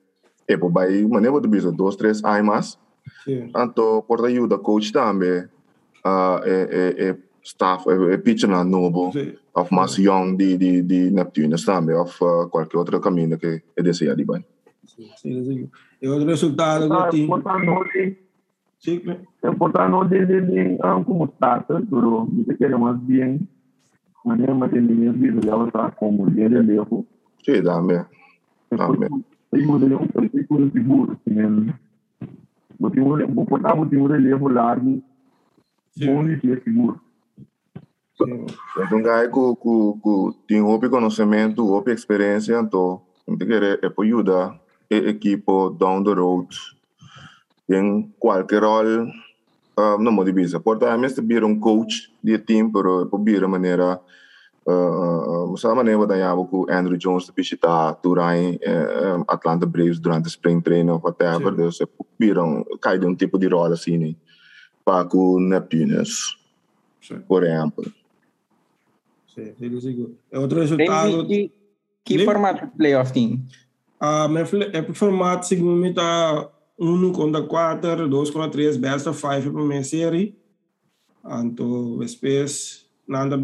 por 0.57 0.77
aí, 0.79 1.05
maneira 1.07 1.39
de 1.41 1.47
bisa, 1.47 1.71
dois, 1.71 1.95
três 1.95 2.23
anos 2.23 2.45
mais, 2.45 2.77
Sim. 3.23 3.51
Anto, 3.55 4.03
por 4.07 4.25
ajuda 4.25 4.57
coach 4.57 4.91
também, 4.91 5.43
uh, 6.05 6.39
é, 6.43 6.67
é, 6.71 7.09
é 7.09 7.17
staff, 7.43 7.87
é, 7.89 8.13
é 8.13 8.17
pitcher 8.17 8.49
na 8.49 8.63
novo, 8.63 9.11
Sim. 9.11 9.33
of 9.55 9.73
mais 9.73 9.97
young 9.97 10.35
de, 10.35 10.57
de, 10.57 10.81
de 10.81 11.11
Neptunes 11.11 11.65
também, 11.65 11.95
of 11.95 12.15
uh, 12.23 12.47
qualquer 12.49 12.77
outro 12.77 12.99
caminho 12.99 13.37
que 13.37 13.61
é 13.75 13.83
desejar 13.83 14.15
de 14.15 14.25
bem. 14.25 14.45
Sim, 14.85 15.09
sim. 15.17 15.69
E 16.01 16.07
outro 16.07 16.27
resultado 16.27 16.87
do 16.87 17.09
time. 17.09 17.27
Sim, 18.79 19.01
né? 19.03 19.19
importante 19.43 20.09
de 20.09 20.25
de 20.25 20.41
de 20.41 20.85
um 20.85 21.03
como 21.03 21.25
starter, 21.25 21.81
duro, 21.81 22.27
me 22.31 22.45
quer 22.55 22.77
mais 22.77 22.97
bem. 22.99 23.39
Maneira 24.23 24.53
mantenimento 24.53 25.17
de 25.17 25.47
já 25.47 25.65
está 25.65 25.91
como 25.91 26.29
dia 26.29 26.49
de 26.49 26.61
levo. 26.61 27.05
Sim, 27.43 27.63
também. 27.63 28.03
Também. 28.69 29.09
Tem 29.09 29.17
um 29.17 29.23
modelo 29.63 30.01
um 30.01 30.07
pouco 30.07 30.71
seguro, 30.71 31.19
né? 31.25 31.73
Botar 32.79 33.01
um 33.01 33.27
botar 33.27 33.75
um 33.75 34.07
relevo 34.07 34.47
largo, 34.49 35.01
bom 35.97 36.25
de 36.25 36.39
ser 36.39 36.61
seguro. 36.63 36.99
Sim. 38.17 38.45
Então, 38.77 38.97
um 38.97 39.03
que, 39.03 39.61
que, 39.61 40.01
que 40.01 40.47
tem 40.47 40.61
outro 40.61 40.89
conhecimento, 40.89 41.65
outra 41.65 41.93
experiência, 41.93 42.59
então, 42.59 43.01
tem 43.25 43.37
que 43.37 43.53
é 43.53 43.89
para 43.89 44.05
ajudar 44.05 44.59
a 44.91 44.95
equipe 44.95 45.45
down 45.77 46.03
the 46.03 46.13
road 46.13 46.47
em 47.69 48.13
qualquer 48.19 48.63
rol, 48.63 48.85
uh, 49.77 49.97
não 49.99 50.23
dizer. 50.23 50.59
Portanto, 50.59 50.99
mesmo 50.99 51.27
vir 51.27 51.43
um 51.43 51.59
coach 51.59 52.11
de 52.23 52.37
time, 52.39 52.71
pero 52.71 53.07
para 53.07 53.23
vir 53.23 53.43
a 53.43 53.47
maneira 53.47 53.99
a 54.67 55.75
maneira 55.75 56.07
da 56.07 56.15
Yabo 56.15 56.47
com 56.47 56.65
Andrew 56.69 56.97
Jones 56.97 57.25
de 57.25 57.33
visitar 57.35 57.99
durante 58.01 58.57
uh, 58.57 59.23
Atlanta 59.27 59.65
Braves 59.65 59.99
durante 59.99 60.25
o 60.25 60.27
spring 60.27 60.59
training 60.59 60.99
whatever, 61.03 61.51
Sim. 61.51 61.55
dus 61.55 61.81
é 61.81 61.85
vir 62.19 62.39
um, 62.39 62.63
cai 62.81 62.97
de 62.97 63.05
um 63.05 63.15
tipo 63.15 63.37
de 63.37 63.47
rol 63.47 63.65
assim, 63.65 63.97
né? 63.97 64.15
para 64.83 65.05
com 65.05 65.39
Neptunes, 65.39 66.35
por 67.27 67.43
exemplo. 67.43 67.91
sim, 69.27 69.53
sim. 69.81 70.15
É 70.31 70.39
outro 70.39 70.59
Tem 70.59 70.77
resultado. 70.87 71.27
que, 71.27 71.51
que 72.03 72.25
formato 72.25 72.65
de 72.65 72.71
playoff 72.71 73.11
tem? 73.11 73.43
Ah, 73.99 74.27
mas 74.27 74.53
é 74.53 74.81
por 74.81 74.93
formato, 74.93 75.47
segundo 75.47 75.75
me, 75.81 75.93
tá 75.93 76.49
1 76.77 77.11
contra 77.13 77.41
4, 77.41 78.07
2 78.07 78.29
contra 78.29 78.49
3, 78.49 78.77
best 78.77 79.07
of 79.07 79.19
5 79.19 79.51
para 79.51 79.63
minha 79.63 79.83
série. 79.83 80.37
Então, 81.43 81.97
depois, 81.97 82.85
nada 83.07 83.37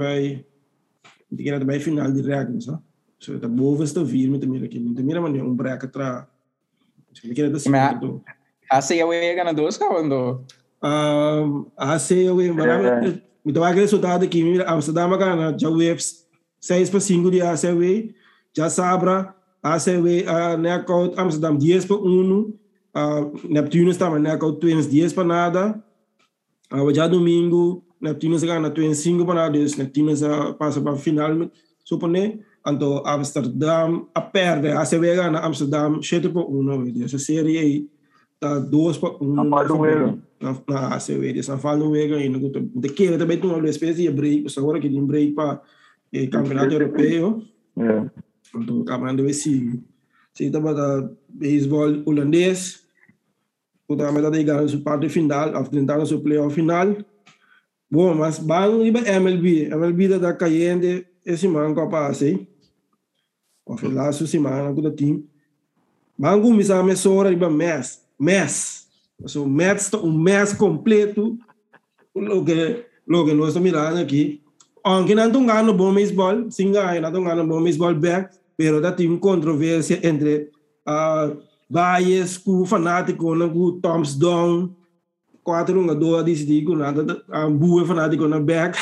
vai. 1.31 1.37
Tem 1.37 1.45
que 1.45 1.59
também 1.59 1.79
final 1.79 2.11
de 2.11 2.21
regras, 2.21 2.67
né? 2.67 2.79
So, 3.19 3.39
tá 3.39 3.47
boa 3.47 3.83
está 3.83 4.03
vir, 4.03 4.29
me 4.29 4.39
também 4.39 4.63
aqui. 4.63 4.79
Me 4.79 4.95
também 4.95 5.19
maneira 5.19 5.47
um 5.47 5.55
break 5.55 5.85
atrás. 5.85 6.25
Se 7.13 7.27
então. 7.69 8.21
Asa 8.69 8.95
ya 8.95 9.05
wey 9.05 9.35
ganador 9.35 9.69
ka 9.77 9.85
quando 9.87 10.45
Um, 10.83 11.67
hace 11.77 12.23
eu 12.23 12.41
em 12.41 12.51
barama, 12.53 13.01
me 13.45 13.51
dá 13.51 13.67
aquele 13.67 13.81
resultado 13.81 14.23
aqui, 14.25 14.43
me 14.43 14.59
Amsterdam 14.63 15.15
gana, 15.15 15.55
já 15.55 15.69
waves 15.69 16.25
6 16.59 16.89
para 16.89 16.99
5 16.99 17.29
de 17.29 17.41
ACW, 17.41 18.13
já 18.51 18.67
Sabra, 18.67 19.35
ACW, 19.61 20.25
uh, 20.25 20.57
knockout 20.57 21.19
Amsterdam 21.19 21.55
10 21.55 21.85
para 21.85 21.97
1, 21.97 22.41
uh, 22.41 22.53
Neptunes 23.47 23.91
estava 23.91 24.17
knockout 24.17 24.59
Twins 24.59 24.87
10 24.87 25.13
para 25.13 25.23
nada, 25.23 25.83
uh, 26.73 26.91
já 26.91 27.07
domingo, 27.07 27.83
Neptunes 28.01 28.43
gana 28.43 28.69
Twins 28.69 28.97
5 28.97 29.25
para 29.25 29.35
nada, 29.35 29.59
dus 29.59 29.77
Neptunes 29.77 30.21
uh, 30.21 30.53
passa 30.57 30.81
para 30.81 30.93
a 30.93 30.97
final, 30.97 31.51
supone, 31.83 32.41
então 32.65 33.05
Amsterdam 33.05 34.07
a 34.13 34.21
perde, 34.21 34.69
ACW 34.69 35.15
gana 35.15 35.39
Amsterdam 35.39 36.01
7 36.01 36.29
para 36.29 36.41
1, 36.41 37.03
essa 37.05 37.19
série 37.19 37.57
aí, 37.57 37.87
tá 38.39 38.59
2 38.59 38.97
para 38.97 39.17
1. 39.21 39.33
Na 39.35 39.43
na 40.41 40.57
na 40.67 40.95
ACW, 40.95 41.33
dus 41.33 41.45
dan 41.45 41.59
valt 41.59 41.79
Noruega 41.79 42.17
in. 42.17 42.33
De 42.73 43.17
dat 43.17 43.27
bij 43.27 43.37
toen 43.37 43.53
al 43.53 43.63
especie 43.63 44.03
je 44.03 44.13
break, 44.13 44.41
dus 44.41 44.57
agora 44.57 44.79
que 44.79 44.89
tem 44.89 45.05
break 45.05 45.33
para 45.33 45.61
o 46.11 46.27
campeonato 46.29 46.73
europeu, 46.73 47.43
É. 47.77 48.09
então 48.55 48.83
campeonato 48.83 49.23
vai 49.23 49.33
se 49.33 49.79
se 50.33 50.49
tava 50.49 50.73
da 50.73 51.09
beisebol 51.27 52.01
holandês, 52.05 52.83
o 53.87 53.95
meta 53.95 54.31
de 54.31 54.43
ganhar 54.43 54.67
sua 54.67 54.79
parte 54.81 55.09
final, 55.09 55.61
enfrentando 55.61 56.05
seu 56.05 56.21
playoff 56.21 56.55
final. 56.55 56.95
Bom, 57.91 58.15
mas 58.15 58.39
bang 58.39 58.87
iba 58.87 58.99
MLB, 59.01 59.67
MLB 59.67 60.07
da 60.07 60.17
da 60.17 60.33
cayente 60.33 61.05
esse 61.25 61.45
man 61.45 61.75
capaz, 61.75 62.21
hein? 62.21 62.47
O 63.65 63.75
final 63.75 64.13
su 64.13 64.25
semana 64.25 64.73
com 64.73 64.79
o 64.79 64.91
time. 64.91 65.27
Bang 66.17 66.41
começar 66.41 66.79
a 66.79 66.83
mesora 66.83 67.33
iba 67.33 67.49
mês, 67.49 68.01
mês. 68.17 68.87
So, 69.25 69.45
mês, 69.45 69.91
um 69.93 70.17
mês 70.17 70.53
completo, 70.53 71.37
lo 72.15 72.45
que, 72.45 72.85
lo 73.05 73.25
que 73.25 73.33
nós 73.33 73.49
estamos 73.49 73.69
mirando 73.69 73.99
aqui. 73.99 74.41
Aunque 74.83 75.13
não 75.13 75.27
estão 75.27 75.45
ganhando 75.45 75.73
bom 75.73 75.93
beisebol, 75.93 76.49
sim, 76.49 76.71
não 76.71 76.93
estão 76.93 77.23
ganhando 77.23 77.45
bom 77.45 77.61
beisebol 77.61 77.93
back, 77.93 78.35
pero 78.55 78.81
da 78.81 78.95
uma 78.95 79.19
controvérsia 79.19 79.99
entre 80.01 80.49
uh, 80.87 81.37
Baez 81.69 82.37
com 82.37 82.61
o 82.61 82.65
fanático, 82.65 83.25
com 83.25 83.31
o 83.33 83.71
Tom's 83.73 84.15
Down, 84.17 84.73
quatro 85.43 85.79
jogadores 85.79 86.25
decidiram 86.25 86.73
que 86.73 86.77
nada, 86.77 87.23
a 87.29 87.49
boa 87.49 87.85
fanático 87.85 88.27
na 88.27 88.39
back. 88.39 88.77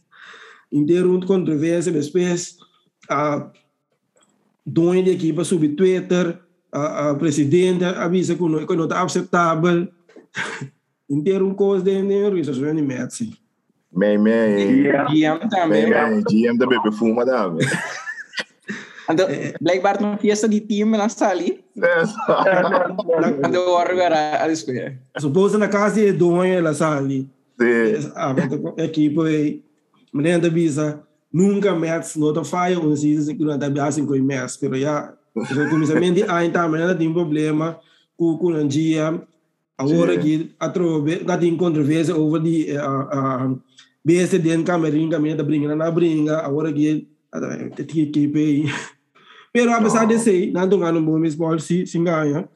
Inteiro 0.70 1.18
controvérsia, 1.26 1.90
depois, 1.90 2.58
a 3.08 3.50
dono 4.64 5.02
da 5.02 5.10
equipe 5.10 5.44
sobre 5.44 5.68
Twitter, 5.70 6.38
a, 6.70 7.10
a 7.10 7.14
presidente 7.14 7.84
avisa 7.84 8.34
que 8.34 8.42
não, 8.42 8.66
que 8.66 8.76
não 8.76 8.84
está 8.84 9.02
aceitável. 9.02 9.88
Inteiro 11.08 11.54
coisa 11.54 11.84
de 11.84 12.02
dinheiro, 12.02 12.36
isso 12.38 12.50
é 12.64 12.74
de 12.74 12.82
Messi. 12.82 13.32
Man, 13.90 14.18
Yeah. 14.28 15.08
GM 15.10 15.48
também. 15.48 15.88
man, 15.88 16.22
GM 16.28 16.58
da 16.58 16.66
bebê 16.66 16.92
fuma 16.92 17.24
da, 17.24 17.48
man. 17.48 17.58
Ando, 17.58 18.07
blijkbaar 19.60 20.00
nog 20.00 20.18
fiesta 20.20 20.48
di 20.48 20.66
team 20.66 20.90
na 20.90 21.08
sali. 21.08 21.64
Ando 23.42 23.76
agora 23.76 24.40
a 24.40 24.50
escolha. 24.50 24.98
Supposto 25.16 25.58
na 25.58 25.68
casa 25.68 26.00
de 26.00 26.12
donha 26.12 26.60
la 26.60 26.74
sali. 26.74 27.28
Sim. 27.60 28.10
Ah, 28.14 28.34
a 30.12 30.16
menina 30.16 30.38
da 30.38 30.48
visa, 30.48 31.02
nunca 31.32 31.74
mais 31.74 32.16
nota 32.16 32.44
falha 32.44 32.78
um 32.78 32.96
season 32.96 33.36
que 33.36 33.44
não 33.44 33.58
tá 33.58 33.86
assim 33.86 34.06
com 34.06 34.16
mais, 34.18 34.56
pero 34.56 34.76
já, 34.76 35.12
o 35.34 35.70
começamento 35.70 36.14
de 36.14 36.22
aí 36.24 36.50
tá, 36.50 36.68
menina 36.68 36.94
tem 36.94 37.12
problema 37.12 37.78
com 38.16 38.38
com 38.38 38.52
um 38.52 38.66
dia, 38.66 39.20
agora 39.76 40.16
que 40.18 40.54
a 40.58 40.68
trove, 40.68 41.22
não 41.24 41.38
tem 41.38 41.56
controvérsia 41.56 42.16
over 42.16 42.40
de 42.40 42.76
a 42.76 42.86
a 42.86 43.54
BS 44.04 44.38
dentro 44.38 44.64
camerim, 44.64 45.10
caminha 45.10 45.36
da 45.36 45.44
brinca 45.44 45.76
na 45.76 45.90
brinca, 45.90 46.38
agora 46.38 46.72
que 46.72 47.06
a 47.32 47.80
equipe 47.80 48.38
aí. 48.38 48.64
Pero 49.52 49.72
apesar 49.72 50.06
de 50.06 50.18
ser, 50.18 50.52
não 50.52 50.68
tô 50.68 50.78
ganhando 50.78 51.00
bom 51.00 51.20
baseball 51.20 51.58
se 51.58 51.86
se 51.86 51.98
ganha. 51.98 52.48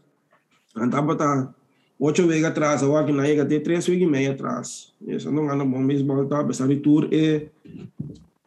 Andava 0.76 1.16
tá 1.16 1.54
ocho 1.98 2.26
vegas 2.26 2.50
atrás, 2.50 2.82
agora 2.82 3.06
que 3.06 3.12
na 3.12 3.24
chega 3.24 3.42
até 3.42 3.60
três 3.60 3.86
vegas 3.86 4.02
e 4.02 4.10
meia 4.10 4.32
atrás. 4.32 4.92
Isso 5.06 5.30
não 5.30 5.50
anda 5.50 5.64
bom 5.64 5.80
mesmo, 5.80 6.26
tá? 6.26 6.40
Apesar 6.40 6.66
de 6.68 6.76
tour 6.76 7.08
é 7.12 7.48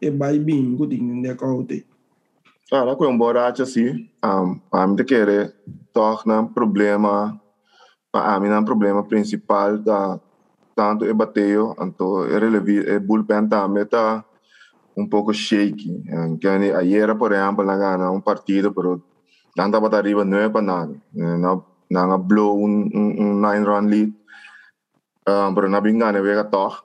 é 0.01 0.11
vai 0.11 0.37
bem, 0.39 0.75
que 0.75 0.87
tem 0.87 1.21
de 1.21 1.35
caute. 1.35 1.85
Cara, 2.69 2.95
com 2.95 3.07
um 3.07 3.17
borracho 3.17 3.61
assim, 3.61 4.09
um, 4.23 4.59
a 4.71 4.87
mim 4.87 4.95
te 4.95 5.03
querer 5.03 5.53
torna 5.93 6.41
um 6.41 6.47
problema, 6.47 7.39
a 8.11 8.39
mim 8.39 8.49
é 8.49 8.59
um 8.59 8.65
problema 8.65 9.03
principal 9.03 9.77
da 9.77 10.19
tanto 10.75 11.05
é 11.05 11.13
bateio, 11.13 11.73
então 11.79 12.25
é 12.25 12.37
relevi, 12.37 12.79
é 12.79 12.99
bullpen 12.99 13.47
também 13.47 13.85
tá 13.85 14.25
um 14.97 15.07
pouco 15.07 15.33
shaky. 15.33 16.03
Que 16.39 16.47
ayer, 16.47 17.15
por 17.15 17.31
exemplo, 17.31 17.65
na 17.65 17.77
gana 17.77 18.11
um 18.11 18.21
partido, 18.21 18.73
pero 18.73 19.01
não 19.57 19.65
estava 19.65 19.95
arriba 19.97 20.23
não 20.25 20.37
é 20.37 20.49
para 20.49 20.61
nada. 20.61 20.95
Não 21.13 21.65
não 21.89 22.19
blow 22.19 22.57
um, 22.57 22.89
um, 22.93 23.41
nine 23.41 23.65
run 23.65 23.87
lead, 23.87 24.13
um, 25.27 25.53
pero 25.53 25.69
na 25.69 25.81
bingana 25.81 26.21
vega 26.21 26.43
toch. 26.43 26.83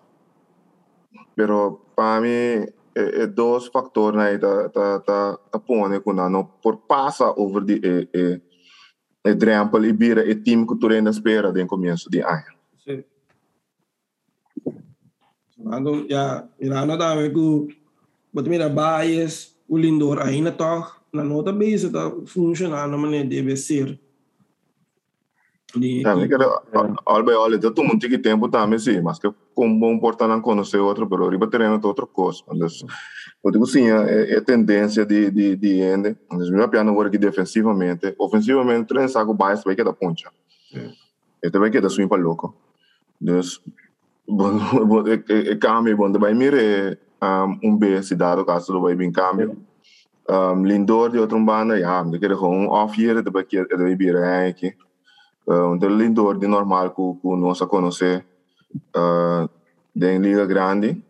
Pero 1.34 1.80
para 1.96 2.20
mim 2.20 2.66
é, 2.94 3.22
é 3.22 3.26
dois 3.26 3.66
fatores 3.68 4.18
né, 4.18 4.38
tá 4.38 4.68
tá 4.68 5.00
tá 5.00 5.38
tá 5.50 5.58
põe 5.58 6.00
com 6.00 6.12
não 6.12 6.44
por 6.44 6.76
passa 6.86 7.32
over 7.36 7.64
de 7.64 7.80
é 7.82 8.08
é 8.14 8.40
é 9.24 9.34
drempel 9.34 9.84
e 9.84 9.92
bira 9.92 10.30
é 10.30 10.34
time 10.34 10.66
que 10.66 10.76
tu 10.78 10.88
ainda 10.88 11.10
espera 11.10 11.52
de 11.52 11.64
começo 11.66 12.10
de 12.10 12.20
ano. 12.20 12.54
Sim. 12.84 13.04
Então, 15.58 16.06
já, 16.08 16.48
irá 16.58 16.86
que 16.86 17.30
But 17.32 17.79
mira, 18.32 18.68
bias, 18.68 19.56
o 19.68 19.76
lindor 19.76 20.20
ainda 20.20 20.52
tá 20.52 20.96
na 21.12 21.24
nota 21.24 21.52
base, 21.52 21.90
tá 21.90 22.12
funcionando 22.26 22.96
maneira 22.96 23.28
deve 23.28 23.56
ser. 23.56 23.98
De, 25.76 26.02
também 26.02 26.28
que 26.28 26.34
all 27.06 27.22
by 27.22 27.32
all, 27.32 27.58
todo 27.60 27.84
mundo 27.84 28.00
tem 28.00 28.18
tempo 28.20 28.48
também, 28.48 28.78
sim, 28.78 29.00
mas 29.00 29.20
que 29.20 29.32
como 29.54 29.78
bom 29.78 29.92
importante 29.92 30.30
não 30.30 30.40
conhecer 30.40 30.78
outro, 30.78 31.08
pero 31.08 31.28
riba 31.28 31.46
terreno 31.46 31.80
é 31.82 31.86
outra 31.86 32.06
coisa. 32.06 32.42
Então, 32.50 32.66
eu 33.44 33.50
digo 33.52 33.66
sim, 33.66 33.88
é, 33.88 34.36
é 34.36 34.40
tendência 34.40 35.06
de 35.06 35.30
de 35.30 35.56
de 35.56 35.80
ende. 35.80 36.16
Então, 36.26 36.38
meu 36.50 36.68
piano 36.68 36.90
agora 36.90 37.08
que 37.08 37.18
defensivamente, 37.18 38.14
ofensivamente, 38.18 38.88
treino 38.88 39.08
saco 39.08 39.32
bias 39.32 39.62
vai 39.62 39.76
que 39.76 39.84
da 39.84 39.92
poncha. 39.92 40.30
Este 41.42 41.58
vai 41.58 41.70
que 41.70 41.80
da 41.80 41.88
swing 41.88 42.08
para 42.08 42.20
louco. 42.20 42.54
Então, 43.22 43.40
é 45.06 45.56
cambio, 45.56 45.96
bom, 45.96 46.12
vai 46.12 46.34
mire 46.34 46.56
um, 46.56 46.96
um 46.96 47.09
B 47.78 48.02
cidade 48.02 48.44
caso 48.44 48.72
do 48.72 48.96
bem 48.96 49.12
cambio. 49.12 49.56
Um, 50.28 50.64
Lindor 50.64 51.10
de 51.10 51.18
outra 51.18 51.38
banda, 51.38 51.78
ja, 51.78 52.04
de 52.04 52.18
querer 52.18 52.36
gewoon 52.36 52.68
off 52.68 52.94
hier, 52.94 53.22
de 53.22 53.30
que 53.44 53.66
de 53.66 54.48
aqui. 54.48 54.76
Um, 55.46 55.76
de 55.76 55.88
Lindor 55.88 56.38
de 56.38 56.46
normal 56.46 56.90
que 56.90 57.02
que 57.20 57.36
nós 57.36 57.60
a 57.60 57.66
conhecer 57.66 58.24
uh, 58.96 59.48
de 59.92 60.18
liga 60.18 60.46
grande. 60.46 61.02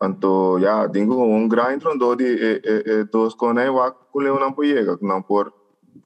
Então, 0.00 0.58
ja, 0.60 0.86
digo 0.86 1.16
um 1.16 1.48
grande 1.48 1.80
trondo 1.80 2.14
de 2.14 2.24
e, 2.24 2.62
e, 2.64 3.00
e, 3.00 3.04
dos 3.04 3.34
con 3.34 3.58
aí 3.58 3.70
va 3.70 3.90
que 3.90 4.18
le 4.20 4.28
não 4.28 4.52
pode 4.52 4.68
chegar, 4.68 4.98
não 5.00 5.22
por 5.22 5.52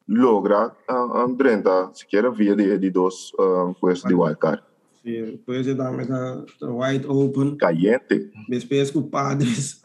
logra 0.09 0.73
um, 0.89 1.25
um 1.25 1.37
30 1.37 1.91
sequer 1.95 2.31
via 2.31 2.57
de 2.57 2.79
de 2.79 2.91
dos 2.91 3.33
um, 3.39 3.75
coisas 3.75 4.05
de 4.05 4.15
wildcard. 4.15 4.63
Sim, 5.09 5.25
depois 5.33 5.65
de 5.65 5.75
dar 5.75 5.93
mais 5.93 6.11
a 6.11 6.45
wide 6.63 7.07
open. 7.07 7.57
Caliente. 7.57 8.31
Depois 8.49 8.91
que 8.91 8.99
o 8.99 9.03
padres 9.03 9.81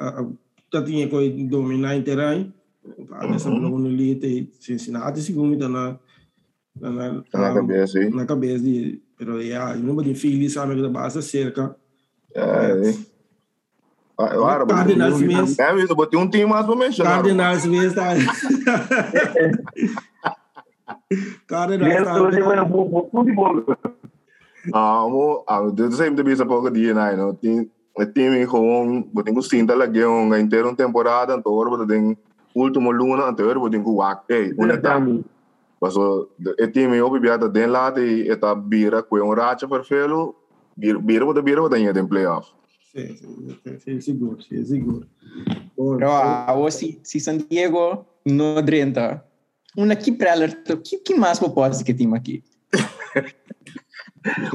já 0.73 0.83
tinha 0.83 1.07
que 1.07 1.29
dominar 1.45 1.97
o 1.97 2.03
terreno. 2.03 2.53
O 2.97 3.05
padres 3.05 3.45
uhum. 3.45 3.79
no 3.79 3.87
elite 3.87 4.51
Cincinnati 4.59 5.21
segundo 5.21 5.57
tá 5.57 5.69
na 5.69 5.97
na, 6.79 6.91
na, 6.91 7.23
na 7.33 7.53
cabeça. 7.53 8.09
Na 8.09 8.25
cabeça 8.25 8.63
de, 8.63 9.01
pero 9.17 9.41
já, 9.41 9.73
o 9.73 9.79
número 9.79 10.09
de 10.09 10.15
filhos 10.15 10.53
sabe 10.53 10.75
que 10.75 10.87
basta 10.89 11.21
cerca. 11.21 11.75
É. 12.35 12.93
Claro, 14.15 14.67
Cardinals 14.67 15.21
mesmo. 15.21 15.61
É 15.61 15.73
mesmo, 15.73 15.95
botei 15.95 16.19
um 16.19 16.29
time 16.29 16.45
mais 16.45 16.65
para 16.65 16.75
mexer. 16.75 17.03
Cardinals 17.03 17.65
mesmo 17.65 17.95
tá. 17.95 18.13
Cardinals 21.47 22.03
tá. 22.03 23.91
Ah, 24.71 25.03
mo, 25.09 25.43
ah, 25.43 25.67
dit 25.67 25.91
is 25.91 25.99
even 25.99 26.15
de 26.15 26.23
bisa 26.23 26.45
pouco 26.45 26.69
dia, 26.69 26.93
né? 26.93 27.15
No, 27.17 27.33
tem, 27.33 27.67
time 28.15 28.47
gewoon, 28.47 29.03
botin 29.11 29.35
ko 29.35 29.41
sinta 29.43 29.75
lagi 29.75 29.99
yung 29.99 30.31
inteiro 30.39 30.71
temporada, 30.71 31.35
antor 31.35 31.67
botin 31.67 32.15
último 32.55 32.95
luna, 32.95 33.27
antor 33.27 33.59
botin 33.59 33.83
ko 33.83 33.99
wak, 33.99 34.23
eh, 34.31 34.55
una 34.55 34.79
tami. 34.79 35.19
Paso, 35.81 36.29
e 36.39 36.67
time 36.71 36.95
eu 36.95 37.11
bibiata 37.11 37.49
den 37.49 37.71
lado 37.71 37.99
e 37.99 38.29
eta 38.31 38.55
bira 38.55 39.03
com 39.03 39.19
um 39.19 39.35
racha 39.35 39.67
perfeito, 39.67 40.33
bira 40.77 40.99
bira 40.99 41.25
botin 41.25 41.43
bira 41.43 41.59
botin 41.59 41.91
den 41.91 42.07
playoff. 42.07 42.47
Sim, 42.95 43.17
sim, 43.83 43.99
seguro, 43.99 44.39
sim, 44.39 44.63
seguro. 44.63 45.05
Pero 45.75 46.07
ah, 46.07 46.53
o 46.55 46.69
si, 46.71 47.01
si 47.03 47.19
San 47.19 47.37
Diego 47.49 48.05
no 48.23 48.61
drenta, 48.61 49.25
una 49.75 49.95
que 49.95 50.13
para 50.13 50.47
que 50.47 50.97
que 51.03 51.15
mais 51.15 51.39
pode 51.39 51.83
que 51.83 51.93
time 51.93 52.15
aqui? 52.15 52.43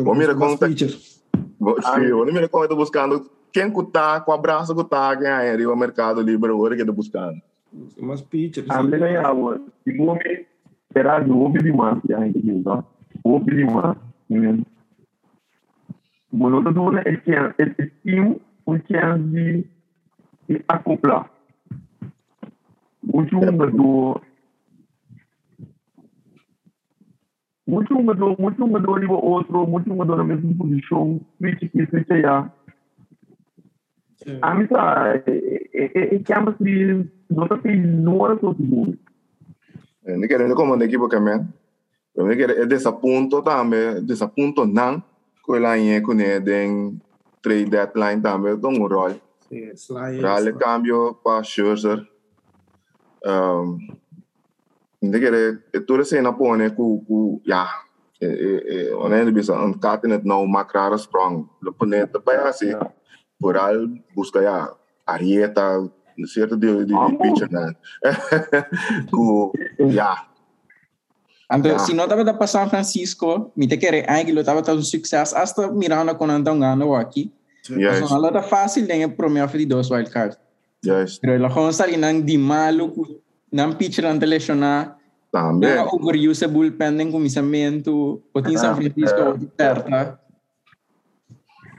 Bom, 0.02 0.14
mira 0.14 0.34
como 0.34 0.56
tá. 0.56 0.68
Sim, 0.68 2.10
bom, 2.10 2.24
mira 2.24 2.48
como 2.48 2.64
eu 2.64 2.68
tô 2.68 2.76
buscando 2.76 3.30
quem 3.52 3.72
que 3.72 3.82
tá 3.86 4.20
com 4.20 4.32
a 4.32 4.38
braça 4.38 4.74
que 4.74 4.84
tá 4.84 5.16
quem 5.16 5.26
é 5.26 5.66
o 5.66 5.76
mercado 5.76 6.20
livre 6.20 6.50
agora 6.50 6.76
que 6.76 6.82
eu 6.82 6.86
tô 6.86 6.92
buscando. 6.92 7.40
Mas 8.00 8.22
pitcher. 8.22 8.64
A 8.68 8.82
minha 8.82 9.06
é 9.06 9.16
a 9.18 9.34
Se 9.84 9.96
você 9.96 10.46
será 10.92 11.20
de 11.20 11.30
ouve 11.30 11.58
demais, 11.58 11.98
já 12.08 12.26
entendeu, 12.26 12.62
tá? 12.62 12.84
Ouve 13.22 13.54
demais. 13.54 13.96
Bom, 16.30 16.52
outra 16.52 16.72
dúvida 16.72 17.02
é 17.06 17.16
que 17.16 17.30
esse 17.58 17.92
time 18.02 18.40
um 18.66 18.78
chance 18.86 19.22
de 19.24 19.66
de 20.48 20.64
acoplar. 20.66 21.30
O 23.12 23.24
jogador 23.26 24.22
muito 27.68 27.94
jogador, 27.94 28.34
muito 28.40 28.56
jogador 28.56 29.04
igual 29.04 29.22
outro, 29.22 29.66
muito 29.66 29.88
jogador 29.88 30.16
na 30.16 30.24
mesma 30.24 30.54
posição, 30.56 31.20
aqui, 31.44 31.70
switch 31.86 32.10
allá. 32.10 32.50
A 34.40 34.54
mim 34.54 34.66
tá, 34.66 35.22
é 35.26 36.18
que 36.18 36.32
a 36.32 36.40
mas 36.40 36.54
não 37.30 37.46
tá 37.46 37.58
fez 37.58 37.86
nora 37.86 38.36
todo 38.36 38.58
mundo. 38.58 38.98
Não 40.04 40.26
quero 40.26 40.54
como 40.54 40.74
uma 40.74 40.84
equipe 40.84 41.08
que 41.08 41.20
men. 41.20 41.46
Eu 42.16 42.26
não 42.26 42.34
quero 42.34 42.52
é 42.52 42.66
desse 42.66 42.90
ponto 42.90 43.42
também, 43.42 44.02
desse 44.04 44.26
ponto 44.26 44.66
não, 44.66 45.02
que 45.44 45.52
ela 45.52 45.78
é 45.78 46.00
com 46.00 46.18
ele 46.18 46.40
tem 46.40 47.00
trade 47.42 47.66
deadline 47.66 48.22
também, 48.22 48.58
dá 48.58 48.68
um 48.68 48.86
rol. 48.86 49.14
Rale 50.22 50.52
cambio 50.54 51.14
para 51.22 51.42
Scherzer. 51.42 52.06
Um, 53.24 53.78
Hindi 55.00 55.18
kere 55.20 55.42
ture 55.86 56.04
se 56.04 56.20
na 56.20 56.32
pone 56.32 56.74
ku 56.74 57.04
ku 57.06 57.40
ya 57.46 57.66
e 58.20 58.26
e 58.26 58.76
onen 58.90 59.30
bisa 59.34 59.54
an 59.54 59.78
katenet 59.78 60.24
no 60.24 60.46
makrara 60.46 60.98
sprong 60.98 61.46
lo 61.62 61.70
pone 61.72 62.06
te 62.10 62.18
baya 62.18 62.52
si 62.52 62.74
poral 63.38 63.86
busca 64.14 64.42
ya 64.42 64.74
arieta 65.06 65.86
cierto 66.26 66.56
de 66.58 66.84
de 66.84 66.94
pitcher 67.22 67.50
na 67.50 67.70
ku 69.10 69.52
ya 69.78 70.28
Ando, 71.50 71.68
yeah. 71.68 71.78
si 71.78 71.94
no 71.94 72.02
estava 72.04 72.34
para 72.34 72.46
San 72.46 72.68
Francisco, 72.68 73.52
me 73.56 73.66
te 73.66 73.78
querer 73.78 74.04
aí 74.06 74.22
que 74.22 74.32
lo 74.32 74.40
estava 74.40 74.62
tendo 74.62 74.82
sucesso, 74.82 75.34
hasta 75.34 75.72
mirando 75.72 76.14
com 76.14 76.26
andão 76.26 76.60
ganhando 76.60 76.94
aqui. 76.94 77.32
Yes. 77.70 78.02
Então, 78.02 78.16
ela 78.16 78.30
tá 78.30 78.42
fácil 78.42 78.86
de 78.86 79.08
prometer 79.08 79.56
de 79.56 79.64
dois 79.64 79.90
wild 79.90 80.10
cards. 80.10 80.38
Yes. 80.84 81.18
Pero 81.18 81.32
ela 81.32 81.48
com 81.48 81.72
sali 81.72 81.96
nang 81.96 82.20
di 82.20 82.36
malo 83.52 83.72
ng 83.72 83.76
pitcher 83.76 84.06
ang 84.06 84.20
telesionar. 84.20 84.96
Também. 85.28 85.76
Nga 85.76 85.92
overuse 85.92 86.40
sa 86.40 86.48
bullpen 86.48 86.96
ng 86.96 87.12
comissamento. 87.12 88.24
O 88.32 88.38
tin 88.40 88.56
San 88.56 88.76
Francisco, 88.76 89.36
terta. 89.56 90.20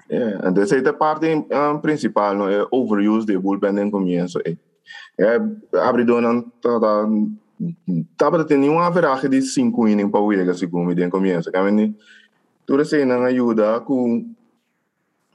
É, 0.10 0.41
então 0.45 0.63
essa 0.63 0.75
é 0.75 0.82
a 0.82 0.93
parte 0.93 1.29
um, 1.29 1.77
principal, 1.77 2.34
não 2.34 2.49
é 2.49 2.65
overuse 2.71 3.25
de 3.25 3.38
bullpen 3.38 3.73
no 3.73 3.91
começo. 3.91 4.39
É. 4.45 4.58
É, 5.19 5.38
abridor 5.86 6.21
não 6.21 6.41
tá, 6.41 6.79
tá, 6.79 7.08
tava 8.17 8.43
tendo 8.45 8.71
uma 8.71 8.89
veragem 8.89 9.29
de 9.29 9.41
cinco 9.41 9.88
innings 9.88 10.10
para 10.10 10.21
o 10.21 10.34
Iega, 10.34 10.53
segundo 10.53 10.95
me 10.95 11.10
começo. 11.10 11.51
Que 11.51 11.93
tudo 12.65 12.82
isso 12.82 13.05
não 13.05 13.23
ajuda 13.23 13.82
com, 13.82 14.34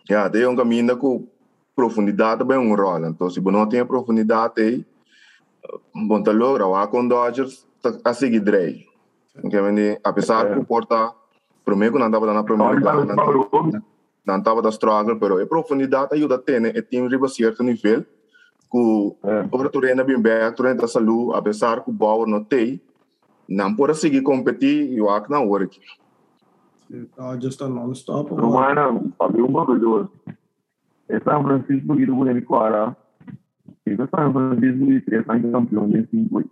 já, 0.09 0.29
tem 0.31 0.47
um 0.47 0.57
caminho 0.57 0.97
com 0.97 1.29
profundidade 1.77 2.43
bem 2.45 2.59
um 2.59 2.75
rol. 2.75 3.07
Então, 3.07 3.29
se 3.29 3.41
você 3.41 3.57
não 3.57 3.69
tem 3.69 3.85
profundidade 3.85 4.55
aí, 4.61 4.87
bom, 5.95 6.23
tá 6.23 6.33
logra, 6.33 6.67
o 6.67 6.89
com 6.89 7.07
Dodgers 7.07 7.67
a 8.05 8.15
seguir 8.15 8.41
Drey. 8.41 8.87
Que 9.51 10.01
apesar 10.05 10.53
que 10.53 10.59
o 10.59 10.65
porta, 10.65 11.13
primeiro 11.65 11.99
não 11.99 12.07
estava 12.07 12.33
na 12.33 12.45
primeira 12.45 12.81
não 14.27 14.39
estava 14.39 14.63
da 14.63 14.71
struggle, 14.71 15.19
pero 15.19 15.43
a 15.43 15.47
profundidade 15.47 16.15
ajuda 16.15 16.37
a 16.37 16.39
ter, 16.39 16.65
é 16.65 16.81
time 16.81 17.09
riba 17.09 17.29
certo 17.29 17.63
nível, 17.63 18.05
que 18.71 19.17
para 19.51 19.69
tu 19.69 19.81
renda 19.81 20.03
bem 20.03 20.21
bem, 20.21 20.53
tu 20.55 20.63
renda 20.63 20.89
saúde, 20.89 21.37
apesar 21.37 21.85
que 21.85 21.91
o 21.91 21.93
Bauer 21.93 22.27
não 22.27 22.43
tem, 22.43 22.81
não 23.49 23.75
pode 23.75 23.97
seguir 23.97 24.23
competir, 24.23 24.97
eu 24.97 25.11
acho 25.11 25.27
que 25.27 25.31
não 25.31 25.55
aqui. 25.55 25.81
Dodgers 27.17 27.55
está 27.55 27.69
non-stop. 27.69 28.33
Romana, 28.33 29.01
sabe 29.19 29.43
uma 29.43 29.67
coisa, 29.67 30.09
é 31.09 31.21
São 31.21 31.43
Francisco 31.43 31.97
que 31.97 32.07
tu 32.07 32.17
pode 32.17 32.43
clarar, 32.43 32.97
e 33.87 33.97
São 33.97 34.33
Francisco 34.33 34.93
e 34.93 35.01
três 35.01 35.29
anos 35.29 35.53
campeão 35.53 35.89
de 35.89 36.07
cinco. 36.07 36.45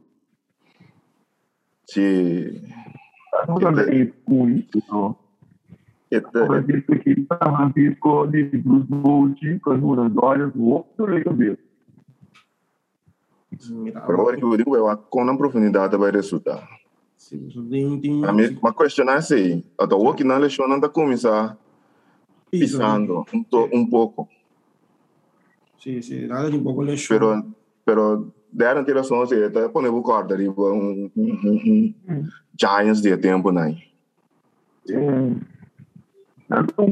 Sim. 1.86 2.62
Não 3.48 3.58
também 3.58 4.12
muito, 4.28 4.78
então. 4.78 5.16
Ita, 6.10 6.46
Francisco 6.46 6.94
aqui, 6.94 7.26
São 7.26 7.56
Francisco 7.56 8.26
de 8.26 8.44
Bruce 8.58 8.86
Bolt, 8.86 9.40
com 9.62 9.70
as 9.70 9.80
mudas 9.80 10.12
olhos, 10.16 10.52
o 10.54 10.64
outro 10.64 11.06
lei 11.06 11.24
cabelo. 11.24 11.58
Pero 13.50 14.00
agora 14.20 14.36
que 14.36 14.44
eu 14.44 14.56
digo, 14.56 14.76
eu 14.76 14.88
acho 14.88 15.02
que 15.02 15.10
com 15.10 15.28
a 15.28 15.36
profundidade 15.36 15.96
vai 15.96 16.10
resultar. 16.10 16.68
Sim, 17.16 17.48
tem, 17.70 18.00
tem, 18.00 18.24
A 18.24 18.32
minha 18.32 18.50
uma 18.60 18.74
questão 18.74 19.08
é 19.08 19.14
assim, 19.14 19.64
até 19.78 19.94
o 19.94 20.14
que 20.14 20.24
na 20.24 20.36
leção 20.36 20.68
não 20.68 20.76
está 20.76 20.88
começar 20.88 21.56
pisando 22.50 23.24
um, 23.32 23.42
to, 23.44 23.68
Sim, 25.82 26.00
sim, 26.00 26.28
nada 26.28 26.48
de 26.48 26.56
um 26.56 26.62
pouco 26.62 26.80
leixo. 26.80 27.08
pero 27.08 27.44
pero 27.84 28.32
deram 28.52 28.84
tiração 28.84 29.20
assim, 29.20 29.34
está 29.34 29.68
pondo 29.68 29.92
o 29.92 30.00
corda 30.00 30.32
ali, 30.32 30.48
um, 30.48 30.54
um, 30.54 31.10
um, 31.16 31.94
um 32.08 32.24
Giants 32.56 33.02
de 33.02 33.16
tempo 33.16 33.50
né. 33.50 33.76
Não 34.88 35.40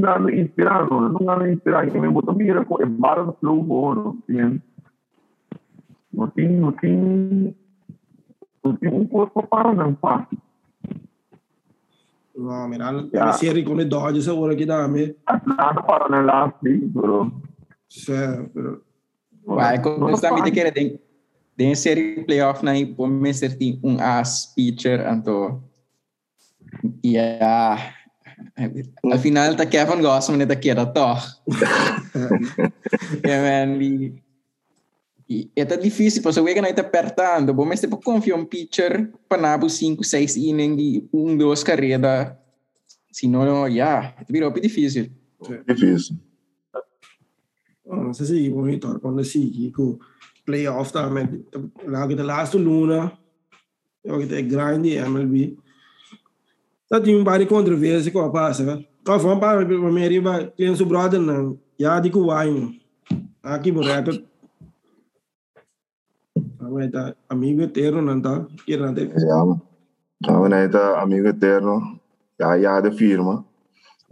ganho 0.01 0.31
inspirar, 0.31 0.91
não 0.91 1.13
ganho 1.13 1.53
inspirar, 1.53 1.89
que 1.89 2.01
me 2.01 2.09
botou 2.09 2.35
mira 2.35 2.65
com 2.65 2.83
é 2.83 2.87
barra 2.87 3.27
do 3.27 3.33
flow 3.35 3.63
bom, 3.63 3.95
não 3.95 4.19
Não 6.13 6.27
tem, 6.31 6.49
não 6.49 6.73
tem, 6.73 7.55
não 8.65 8.77
tem 8.77 8.93
um 8.93 9.07
corpo 9.07 9.47
para 9.47 9.73
não 9.73 9.95
fácil. 9.95 10.37
No, 12.37 12.67
mira, 12.67 12.91
la 12.91 13.07
Ya. 13.13 13.33
serie 13.35 13.63
con 13.63 13.81
i 13.81 13.85
Dodgers 13.85 14.27
ora 14.27 14.57
che 14.57 14.65
dame, 14.65 15.15
Nada 15.47 15.81
para 15.83 16.09
não 16.09 16.25
lá, 16.25 16.53
sim, 16.61 16.91
pero. 17.91 18.45
cioè, 18.45 18.49
però, 18.49 18.81
Vai, 19.43 19.81
constante 19.81 20.51
que 20.51 20.73
tem 20.73 21.01
tem 21.57 21.75
série 21.75 22.25
playoff 22.25 22.63
na 22.63 22.73
por 22.97 23.09
me 23.09 23.35
ser 23.35 23.57
tem 23.57 23.79
um 23.83 23.99
as 24.01 24.53
pitcher 24.55 25.07
anto. 25.07 25.63
Yeah 27.05 28.01
al 29.05 29.19
final 29.19 29.57
ta 29.57 29.67
Kevin 29.67 30.01
Gossman 30.01 30.39
ne 30.39 30.47
ta 30.47 30.57
kera 30.57 30.87
toch 30.87 31.43
yeah 33.25 33.43
man 33.43 33.79
li. 33.79 34.15
E 35.29 35.49
é 35.55 35.65
difícil 35.65 36.23
porque 36.23 36.41
o 36.41 36.43
Wega 36.43 36.61
não 36.61 36.69
está 36.69 36.83
apertando. 36.83 37.55
Bom 37.55 37.65
mas 37.65 37.81
tipo 37.81 37.97
confia 37.99 38.35
um 38.35 38.45
pitcher 38.45 39.13
para 39.29 39.41
nabo 39.41 39.69
5 39.69 40.03
6 40.03 40.37
inning 40.37 40.77
de 40.77 41.09
um 41.13 41.37
duas 41.37 41.63
carreiras 41.63 42.33
senão 43.13 43.69
yeah 43.69 44.15
virou 44.29 44.51
difícil. 44.51 45.11
Difícil. 45.67 46.17
Non 47.97 48.15
so 48.15 48.25
se 48.25 48.35
si 48.35 48.49
monitor 48.49 49.01
quando 49.01 49.23
si 49.23 49.51
che 49.51 49.71
con 49.71 49.99
playoff 50.45 50.93
me, 51.11 51.45
la 51.87 52.07
che 52.07 52.15
last 52.23 52.55
luna, 52.55 53.13
eu 54.03 54.19
que 54.19 54.35
é 54.35 54.43
grande 54.43 54.99
MLB. 54.99 55.57
Tá 56.89 57.01
tem 57.01 57.17
um 57.17 57.23
de 57.23 57.47
controvérsia 57.47 58.11
com 58.11 58.21
a 58.21 58.31
passa, 58.31 58.65
né? 58.65 58.85
Tá 59.05 59.19
falando 59.19 59.41
para 59.41 59.65
para 59.65 59.93
mim 59.93 60.09
riba, 60.09 60.45
tem 60.57 60.75
seu 60.75 60.87
brother 60.87 61.21
não, 61.21 61.59
já 61.79 62.01
de 62.01 62.11
com 62.11 62.27
wine. 62.27 62.81
Aqui 63.43 63.71
reto. 63.71 64.25
Mas 66.59 66.91
tá 66.91 67.15
amigo 67.29 67.63
eterno 67.63 68.03
não 68.03 68.21
tá, 68.21 68.47
que 68.65 68.77
não 68.77 68.95
tem. 68.95 69.09
Het 69.11 70.75
uh, 70.75 70.97
amigo 70.97 71.29
eterno, 71.29 71.99
ja, 72.37 72.55
ja, 72.55 72.81
de 72.81 72.93
firma. 72.93 73.45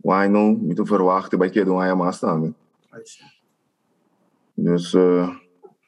No, 0.02 0.56
niet 0.60 0.76
te 0.76 0.86
verwachten 0.86 1.38
bij 1.38 1.50
keer 1.50 1.64
doen 1.64 1.96
maar 1.96 2.14
staan. 2.14 2.54
Dus, 4.60 4.92
uh, 4.94 5.28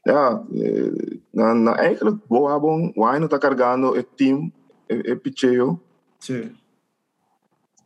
ja, 0.03 0.45
eh, 0.55 1.19
na, 1.31 1.53
na 1.53 1.77
eigenlijk, 1.77 2.27
boa 2.27 2.59
bom, 2.59 2.93
why 2.95 3.19
no 3.19 3.27
tá 3.27 3.39
carregando 3.39 3.91
o 3.91 4.03
team, 4.03 4.53
e, 4.89 4.95
e 4.95 5.17
picheo, 5.17 5.81
Sì. 6.19 6.53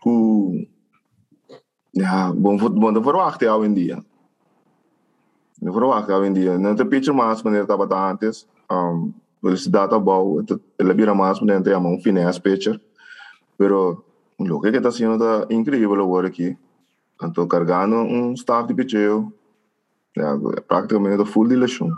ku, 0.01 0.67
ja, 1.91 2.33
bom 2.33 2.59
voetbal 2.59 2.93
te 2.93 3.01
verwachten 3.01 3.47
jou 3.47 3.65
in 3.65 3.75
dia. 3.75 4.05
De 5.55 5.73
verwachten 5.73 6.15
jou 6.15 6.25
in 6.25 6.33
dia. 6.33 6.59
Não 6.59 6.75
te 6.75 6.85
pitcher 6.85 7.15
mais 7.15 7.43
wanneer 7.43 7.63
estava 7.63 8.11
antes, 8.11 8.47
um, 8.71 9.15
bom, 10.03 10.43
ele 10.79 10.95
vira 10.95 11.15
mais 11.15 11.39
wanneer 11.39 11.63
te 11.63 11.73
ama 11.73 11.89
um 11.89 12.01
finesse 12.01 12.41
pitcher. 12.41 12.79
Pero 13.57 14.05
lo 14.39 14.61
que 14.61 14.69
está 14.69 14.89
haciendo 14.89 15.15
está 15.15 15.47
increíble 15.55 16.03
agora 16.03 16.27
aqui. 16.27 16.59
Estou 17.23 17.47
carregando 17.47 17.97
um 17.97 18.35
staff 18.35 18.67
de 18.67 18.75
pitcheo, 18.75 19.33
ja, 20.17 20.39
praticamente 20.67 21.17
de 21.17 21.25
full 21.25 21.49
de 21.49 21.57
lesão. 21.57 21.91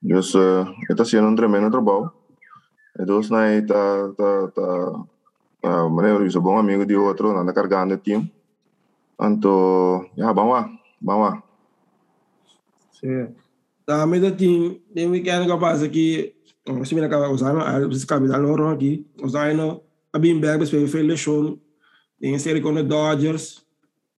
Dus 0.00 0.34
uh, 0.34 0.66
está 0.90 1.04
sendo 1.04 1.28
um 1.28 1.34
tremendo 1.34 1.70
trabalho. 1.70 2.12
E 2.98 3.04
dus 3.04 3.30
na 3.30 3.46
tá 3.66 4.12
tá 4.16 4.48
tá 4.54 5.84
uh, 5.84 5.90
maneiro, 5.90 6.30
sou 6.30 6.42
bom 6.42 6.58
amigo 6.58 6.84
de 6.84 6.94
outro, 6.96 7.30
anda 7.30 7.52
carregando 7.52 7.94
o 7.94 7.98
time. 7.98 8.30
Então, 9.20 10.06
ja, 10.16 10.32
vamos 10.32 10.52
lá, 10.52 10.68
vamos 11.00 11.30
lá. 11.30 11.42
Sì. 12.92 13.28
Da 13.86 14.06
me 14.06 14.18
da 14.18 14.30
team, 14.30 14.80
den 14.94 15.10
weekend 15.10 15.46
ka 15.46 15.58
pasa 15.58 15.88
ki, 15.88 16.34
oh, 16.68 16.84
si 16.84 16.94
mina 16.94 17.08
ka 17.08 17.28
usano, 17.28 17.60
al 17.60 17.86
bis 17.88 18.04
capital 18.04 18.40
loro 18.40 18.68
aqui, 18.68 19.06
usano 19.22 19.82
a 20.12 20.18
bis 20.18 20.70
pe 20.70 20.86
fele 20.86 21.16
show, 21.16 21.58
den 22.18 22.38
série 22.38 22.62
com 22.62 22.72
os 22.72 22.82
Dodgers, 22.82 23.63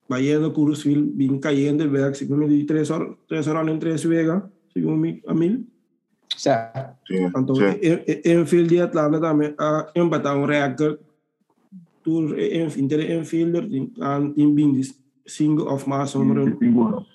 Bayendo 0.09 0.53
Curusville, 0.53 1.03
bin 1.03 1.38
cayendo 1.40 1.88
back, 1.90 2.16
segundo 2.16 2.47
me 2.47 2.64
três 2.64 2.90
horas, 2.90 3.16
três 3.29 3.47
horas 3.49 3.66
em 3.69 3.79
três 3.79 4.05
vega, 4.05 4.49
segundo 4.73 4.97
me 4.97 5.23
a 5.27 5.35
mil. 5.35 5.66
certo 6.37 6.95
Sim, 7.07 7.27
Então, 7.27 7.55
sim. 7.55 7.81
infield 8.25 8.69
de 8.69 8.81
Atlanta 8.81 9.21
também, 9.21 9.55
a 9.59 9.90
empatar 9.97 10.37
um 10.37 10.45
record, 10.45 10.99
tour 12.05 12.38
infield, 12.38 12.95
infielder, 13.12 13.69
tem 13.69 13.92
tem 14.35 14.55
bem 14.55 14.81
single 15.27 15.69
of 15.73 15.88
mass 15.88 16.14
número 16.14 16.57
Seguro. 16.59 17.07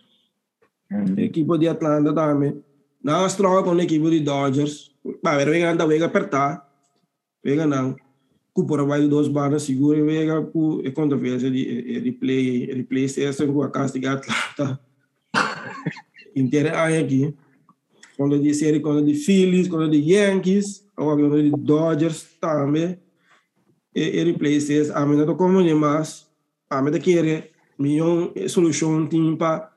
equipo 1.17 1.57
di 1.57 1.67
Atlanta 1.67 2.13
também. 2.13 2.61
Não 3.03 3.25
estroga 3.25 3.63
com 3.63 3.75
o 3.75 3.81
equipo 3.81 4.09
de 4.09 4.19
Dodgers. 4.19 4.91
Vai 5.23 5.37
ver, 5.37 5.49
vem 5.49 5.63
anda, 5.63 5.87
vem 5.87 6.03
apertar. 6.03 6.69
Vem 7.43 7.57
não. 8.51 8.53
Cupora 8.53 8.83
vai 8.83 9.01
de 9.01 9.07
duas 9.07 9.27
barras 9.27 9.63
segura 9.63 9.99
e 9.99 10.29
a 10.29 10.91
controvérsia 10.91 11.49
de 11.49 11.99
replay, 11.99 12.65
replay 12.65 13.07
session 13.07 13.51
com 13.53 13.63
a 13.63 13.71
castiga 13.71 14.13
Atlanta. 14.13 14.79
Inteira 16.35 16.81
aí 16.81 16.97
aqui. 16.97 17.33
Quando 18.17 18.39
de 18.39 18.53
série, 18.53 18.79
quando 18.79 19.05
de 19.05 19.15
Phillies, 19.15 19.67
quando 19.67 19.89
de 19.89 19.97
Yankees, 19.97 20.85
ou 20.97 21.15
quando 21.15 21.41
de 21.41 21.51
Dodgers 21.51 22.27
também. 22.39 22.99
E, 23.95 24.01
e 24.01 24.23
replay 24.23 24.59
session, 24.61 24.95
a 24.95 25.05
mim 25.05 25.15
não 25.17 25.35
como 25.35 25.63
demais. 25.63 26.27
A 26.69 26.81
mim 26.81 26.99
querer 26.99 27.51
milhão 27.77 28.31
solução 28.47 29.07
tem 29.07 29.35
para 29.35 29.71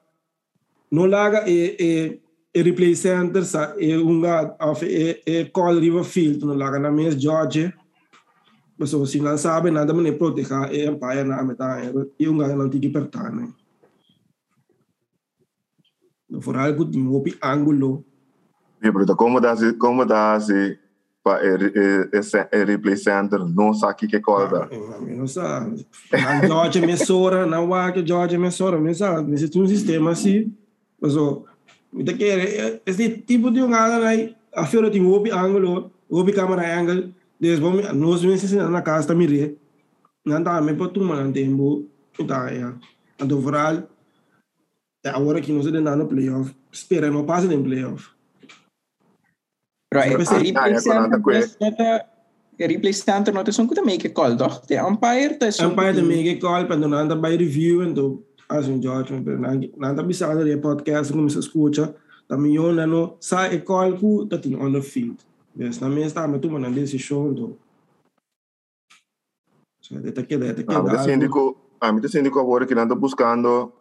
não 0.91 1.07
larga 1.07 1.49
e 1.49 1.77
e 1.81 2.21
e 2.55 2.63
replay 2.63 2.95
center 2.95 3.45
sa 3.45 3.75
e 3.79 3.97
unga 3.97 4.57
of 4.61 4.85
e 4.85 5.21
e 5.27 5.45
call 5.47 5.79
river 5.81 6.05
field 6.05 6.45
não 6.45 6.55
larga 6.55 6.79
na 6.79 6.91
minha 6.91 7.11
George 7.11 7.73
mas 8.79 8.93
você 8.93 9.19
não 9.19 9.37
sabe 9.39 9.71
nada 9.71 9.93
mas 9.93 10.03
nem 10.03 10.17
proteger 10.17 10.73
e 10.73 10.87
empire 10.87 11.25
na 11.25 11.43
metade 11.43 11.93
e 12.19 12.29
unga 12.29 12.69
que 12.69 12.87
apertar 12.87 13.33
né 13.33 13.49
no 16.29 16.41
for 16.41 16.57
algo 16.57 16.85
de 16.85 16.99
um 16.99 17.23
ângulo 17.43 18.05
Ja, 18.83 18.93
pero 18.93 19.17
como 19.17 19.41
dá 19.41 19.57
se 19.57 19.73
como 19.75 20.05
dá 20.05 20.39
se 20.41 20.79
para 21.23 21.43
o 21.43 22.67
replay 22.67 22.97
center 22.97 23.41
não 23.47 23.73
sabe 23.73 24.07
que 24.07 24.21
coisa. 24.21 24.69
não 25.17 25.27
sabe 25.27 25.87
na 26.13 26.47
George 26.47 26.81
me 26.81 26.97
sora 26.97 27.47
na 27.47 27.61
Waka 27.61 28.05
George 28.07 28.37
me 28.37 28.51
sora 28.51 28.79
me 28.79 28.95
sabe 28.95 29.31
mas 29.31 29.41
se 29.41 29.59
um 29.59 29.67
sistema 29.67 30.11
assim 30.11 30.53
mas 31.01 31.17
o 31.17 31.45
Ita 31.97 32.13
kere, 32.13 32.81
esse 32.85 33.19
tipo 33.19 33.51
de 33.51 33.63
um 33.63 33.73
aí, 33.73 34.35
a 34.53 34.67
feira 34.67 34.91
tem 34.91 35.01
um 35.01 35.15
ângulo, 35.33 35.93
um 36.11 36.25
câmera 36.27 36.81
ângulo, 36.81 37.15
desde 37.45 37.61
bom, 37.61 37.75
nós 37.93 38.25
mesmos 38.25 38.45
ensinando 38.45 38.71
na 38.71 38.81
casa 38.81 39.07
também 39.07 39.29
re. 39.29 39.59
Não 40.25 40.43
tá, 40.43 40.61
me 40.63 40.73
pode 40.75 40.95
tomar 40.95 41.21
um 41.21 41.31
tempo, 41.31 41.85
tá, 42.27 42.51
é. 42.51 42.73
Então, 43.21 43.39
vooral, 43.39 43.83
é 45.05 45.11
agora 45.11 45.41
que 45.43 45.53
nós 45.53 45.67
estamos 45.67 45.99
no 45.99 46.07
playoff, 46.09 46.57
espera, 46.73 47.11
não 47.11 47.27
passa 47.27 47.53
em 47.53 47.63
playoff. 47.63 48.09
Eh, 49.93 50.17
best- 50.17 50.33
replay 52.59 52.93
Ah, 52.93 52.95
center 52.95 53.33
kon 53.33 53.43
dat 53.43 53.49
is 53.49 53.59
not 53.59 53.79
a 53.79 53.83
make 53.85 54.09
call 54.15 54.37
toch? 54.37 54.67
De 54.67 54.79
umpire 54.81 55.37
Ang 55.61 55.75
pa 55.75 55.93
de 55.93 56.03
make 56.03 56.41
call, 56.41 56.67
pero 56.67 56.89
nanda 56.89 57.15
by 57.15 57.37
review, 57.37 57.83
então, 57.83 58.23
as 58.49 58.67
um 58.69 58.81
judgment, 58.81 59.25
pero 59.25 59.39
nanda 59.77 60.03
bisa 60.03 60.33
de 60.35 60.57
podcast, 60.57 61.13
kung 61.13 61.29
sa 61.29 61.41
escucha, 61.41 61.95
também 62.29 62.55
yun, 62.55 62.79
ano, 62.79 63.17
sa 63.21 63.53
e 63.53 63.61
call 63.61 63.99
ko, 63.99 64.27
tating 64.27 64.57
on 64.57 64.73
the 64.73 64.81
field. 64.81 65.19
Yes, 65.57 65.81
na 65.81 65.89
minha 65.89 66.07
está, 66.07 66.27
mas 66.27 66.41
tu 66.41 66.51
manan 66.51 66.73
decisão, 66.73 67.31
então. 67.33 67.57
So, 69.81 70.01
deta 70.01 70.23
que 70.23 70.37
deta 70.37 70.63
que 70.63 70.75
Ah, 70.75 70.83
mas 70.83 71.03
síndico, 71.03 71.57
ah, 71.81 71.93
mas 71.93 72.11
síndico 72.11 72.41
agora 72.41 72.67
que 72.67 72.75
anda 72.75 72.95
buscando 72.95 73.73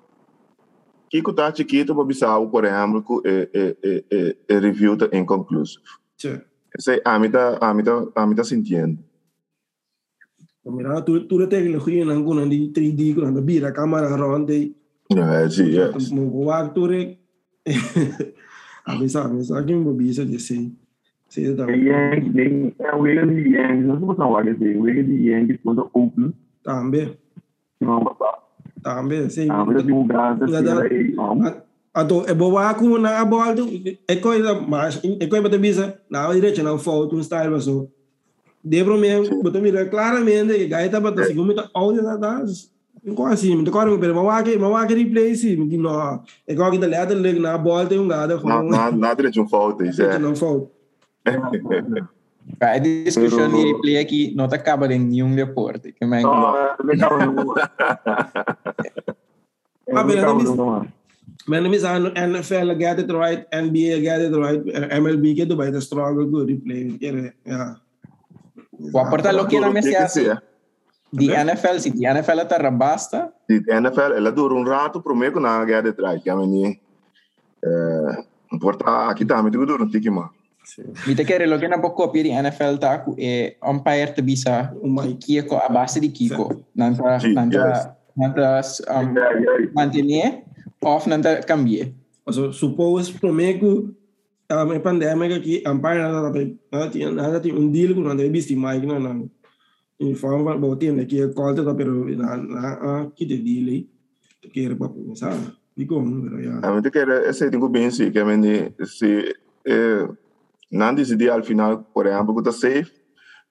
Kiko 1.09 1.31
tá 1.33 1.53
chiquito 1.53 1.93
para 1.93 2.05
Bissau, 2.05 2.49
por 2.49 2.65
exemplo, 2.65 3.03
que 3.03 3.27
é, 3.29 3.49
é, 3.53 3.77
é, 3.83 4.03
é, 4.11 4.35
é 4.49 4.59
review 4.59 4.97
tá 4.97 5.07
inconclusive. 5.13 5.83
Tja, 6.17 6.43
Esse 6.75 7.01
a 7.05 7.19
mim 7.19 7.29
tá, 7.29 7.57
a 7.61 7.73
mim 7.73 7.83
tá, 7.83 8.07
a 8.15 8.25
mim 8.25 8.35
tá 8.35 8.43
sentindo. 8.43 8.97
mira, 10.65 11.01
tu 11.03 11.27
tu 11.27 11.37
de 11.37 11.47
tecnologia 11.47 12.05
nan 12.05 12.23
kunan 12.25 12.49
di 12.49 12.71
3D 12.73 13.13
kunan 13.13 13.33
da 13.33 13.41
bira 13.41 13.71
camera 13.71 14.15
ronde. 14.17 14.75
É, 15.11 15.49
sim, 15.49 15.77
é. 15.77 15.91
Mo 16.11 16.45
wag 16.45 16.73
tu 16.73 16.87
re. 16.87 17.19
Abisa, 18.85 19.23
abisa, 19.23 19.59
aqui 19.59 19.75
mo 19.75 19.93
bisa 19.93 20.25
de 20.25 20.39
sei. 20.39 20.57
Sei 20.57 20.71
da. 20.71 20.82
Yang, 21.41 22.31
yang, 22.35 22.75
é 22.79 22.95
o 22.95 23.07
erro 23.07 23.27
de 23.27 23.49
Yang, 23.49 23.83
não 23.83 23.99
você 23.99 24.21
vai 24.21 24.43
dizer, 24.53 24.77
o 24.77 24.87
erro 24.87 25.03
de 25.03 25.29
Yang 25.29 25.57
quando 25.63 25.89
open, 25.93 26.33
Tambe, 26.63 27.17
não 27.81 28.03
vai 28.03 28.13
passar. 28.15 28.43
tambe. 28.83 29.27
Ah, 29.49 29.65
mas 29.65 29.87
eu 29.87 29.95
lugar, 29.95 30.37
Nada. 30.37 30.85
assim, 30.85 31.15
aí, 31.45 31.63
Ato 31.93 32.25
e 32.27 32.33
bawa 32.33 32.73
ko 32.73 32.97
na 32.97 33.21
a 33.21 33.25
ball 33.25 33.53
tu 33.53 33.69
e 33.69 34.15
ko 34.17 34.33
da 34.41 34.59
mas 34.59 34.99
e 35.03 35.27
ko 35.27 35.41
bata 35.43 35.59
bisa 35.59 35.93
na 36.09 36.25
a 36.27 36.33
direita 36.33 36.63
na 36.63 36.75
foul 36.75 37.07
tu 37.07 37.21
style 37.21 37.51
ba 37.51 37.61
so. 37.61 37.87
De 38.65 38.83
bro 38.83 38.97
me 38.97 39.09
bata 39.43 39.61
mira 39.61 39.85
claramente 39.85 40.57
que 40.57 40.67
gaita 40.67 40.99
bata 40.99 41.23
se 41.23 41.35
como 41.35 41.53
tá 41.53 41.69
áudio 41.71 42.01
da 42.01 42.17
das. 42.17 42.71
Ko 43.15 43.27
assim, 43.27 43.55
me 43.55 43.63
tocaram 43.63 43.99
pero 43.99 44.15
bawa 44.15 44.41
que 44.41 44.57
bawa 44.57 44.87
que 44.87 44.95
replay 44.95 45.35
sim, 45.35 45.55
me 45.55 45.77
no. 45.77 46.23
E 46.47 46.55
ko 46.55 46.71
que 46.71 46.79
da 46.79 46.87
lado 46.87 47.13
leg 47.13 47.37
na 47.39 47.59
ball 47.59 47.85
tem 47.85 47.99
um 47.99 48.07
gada 48.07 48.39
com. 48.39 48.47
Na, 48.47 48.63
na, 48.63 48.91
nada 48.91 49.29
de 49.29 49.39
um 49.39 49.47
falta, 49.47 49.85
isso 49.85 50.01
é. 50.01 50.17
Não 50.17 50.35
foul. 50.35 50.71
A 52.59 52.77
discussion 52.79 53.51
Pero- 53.51 53.57
di 53.57 53.63
replay 53.71 53.97
aqui 53.99 54.33
não 54.35 54.45
acaba 54.45 54.91
em 54.93 54.99
nenhum 54.99 55.33
deporte. 55.35 55.93
Que 55.93 56.05
mais 56.05 56.23
não, 56.23 56.55
é 56.57 56.75
legal, 56.83 57.17
não. 57.17 57.55
É 59.87 59.95
Ah, 59.95 60.03
legal, 60.03 60.35
mas- 60.35 60.43
não, 60.45 60.55
não. 60.55 60.87
Men 61.47 61.67
mis 61.69 61.83
an 61.83 62.11
NFL 62.15 62.73
get 62.79 62.99
it 62.99 63.11
right, 63.11 63.45
NBA 63.51 63.99
get 64.01 64.21
it 64.21 64.35
right, 64.35 64.63
MLB 64.95 65.35
get 65.35 65.51
it 65.51 65.55
right, 65.59 65.75
struggle 65.81 66.25
good 66.25 66.47
replay. 66.51 66.97
Yeah. 67.01 67.75
O 68.71 68.97
aporta 68.99 69.31
lo 69.33 69.45
que 69.47 69.57
era 69.57 69.67
Tudo 69.67 69.73
me 69.73 69.81
tem 69.81 69.91
se 69.91 69.97
que 69.97 70.03
hace. 70.03 70.23
ser. 70.25 70.43
Di 71.11 71.29
NFL, 71.31 71.79
se 71.79 71.91
di 71.91 72.05
NFL 72.05 72.45
terra 72.47 72.71
basta, 72.71 73.33
De 73.47 73.61
NFL, 73.71 74.13
ela 74.15 74.31
dura 74.31 74.53
um 74.55 74.63
rato, 74.63 75.01
prometo 75.01 75.39
na 75.39 75.63
guerra 75.65 75.81
de 75.83 75.93
trás, 75.93 76.21
que 76.23 76.29
a 76.29 76.35
mim 76.35 76.79
é, 77.63 78.23
importa 78.51 79.09
aqui 79.09 79.23
também, 79.25 79.51
tem 79.51 79.59
que 79.59 79.65
durar 79.67 79.85
um 79.85 79.89
tique, 79.89 80.09
mano. 80.77 80.93
Vite 81.05 81.23
che 81.23 81.45
lo 81.45 81.57
che 81.57 81.67
na 81.67 81.79
po 81.79 81.93
copia 81.93 82.23
di 82.23 82.31
NFL 82.31 82.77
taku 82.77 83.13
e 83.17 83.57
umpire 83.61 84.13
te 84.13 84.23
bisa 84.23 84.73
Um 84.81 84.93
mic. 84.93 85.17
Kiko 85.17 85.57
a 85.57 85.69
base 85.69 85.99
di 85.99 86.11
Kiko. 86.11 86.65
Nanta 86.73 87.19
Sì, 87.19 87.33
nanta 87.33 87.67
yes. 87.67 87.89
nanta 88.15 88.61
um, 88.93 89.17
É, 89.17 89.65
é, 89.65 89.71
mantenere 89.73 90.43
off 90.81 91.07
nanta 91.07 91.39
cambie. 91.43 91.93
Also, 92.25 92.51
suppose 92.51 93.11
para 93.11 93.31
mim 93.31 93.59
que 93.59 93.93
a 94.49 94.65
minha 94.65 94.79
pandemia 94.79 95.35
aqui, 95.35 95.61
a 95.65 95.75
parte 95.75 95.99
nada 95.99 96.31
nada 96.71 96.89
tinha 96.89 97.11
nada 97.11 97.39
tinha 97.39 97.55
um 97.55 97.69
deal 97.69 97.95
com 97.95 98.01
nada 98.01 98.27
visto 98.29 98.55
mais 98.55 98.81
não 98.81 98.99
não. 98.99 99.29
Em 99.99 100.15
forma 100.15 100.43
para 100.43 100.57
botar 100.57 101.01
aqui 101.01 101.21
a 101.21 101.33
colta 101.33 101.63
tá 101.63 101.73
pero 101.73 102.05
na 102.15 102.37
na 102.37 103.11
que 103.15 103.25
de 103.25 103.37
deal 103.37 103.69
aí. 103.69 103.89
Que 104.51 104.65
era 104.65 104.75
para 104.75 104.89
pensar. 104.89 105.37
E 105.75 105.85
como, 105.85 106.21
pero 106.21 106.41
já. 106.41 106.59
A 106.59 106.75
mim 106.75 106.81
que 106.81 106.97
era, 106.99 107.29
esse 107.29 107.49
tem 107.49 107.59
que 107.59 107.69
bem 107.69 107.89
sim, 107.89 108.11
que 108.11 108.19
a 108.19 108.25
mim 108.25 108.43
se 108.85 109.35
é, 109.65 110.07
não 110.73 110.93
decidir 110.93 111.29
ao 111.29 111.43
final, 111.43 111.83
por 111.93 112.07
exemplo, 112.07 112.33
que 112.33 112.41
está 112.41 112.51
safe, 112.51 112.91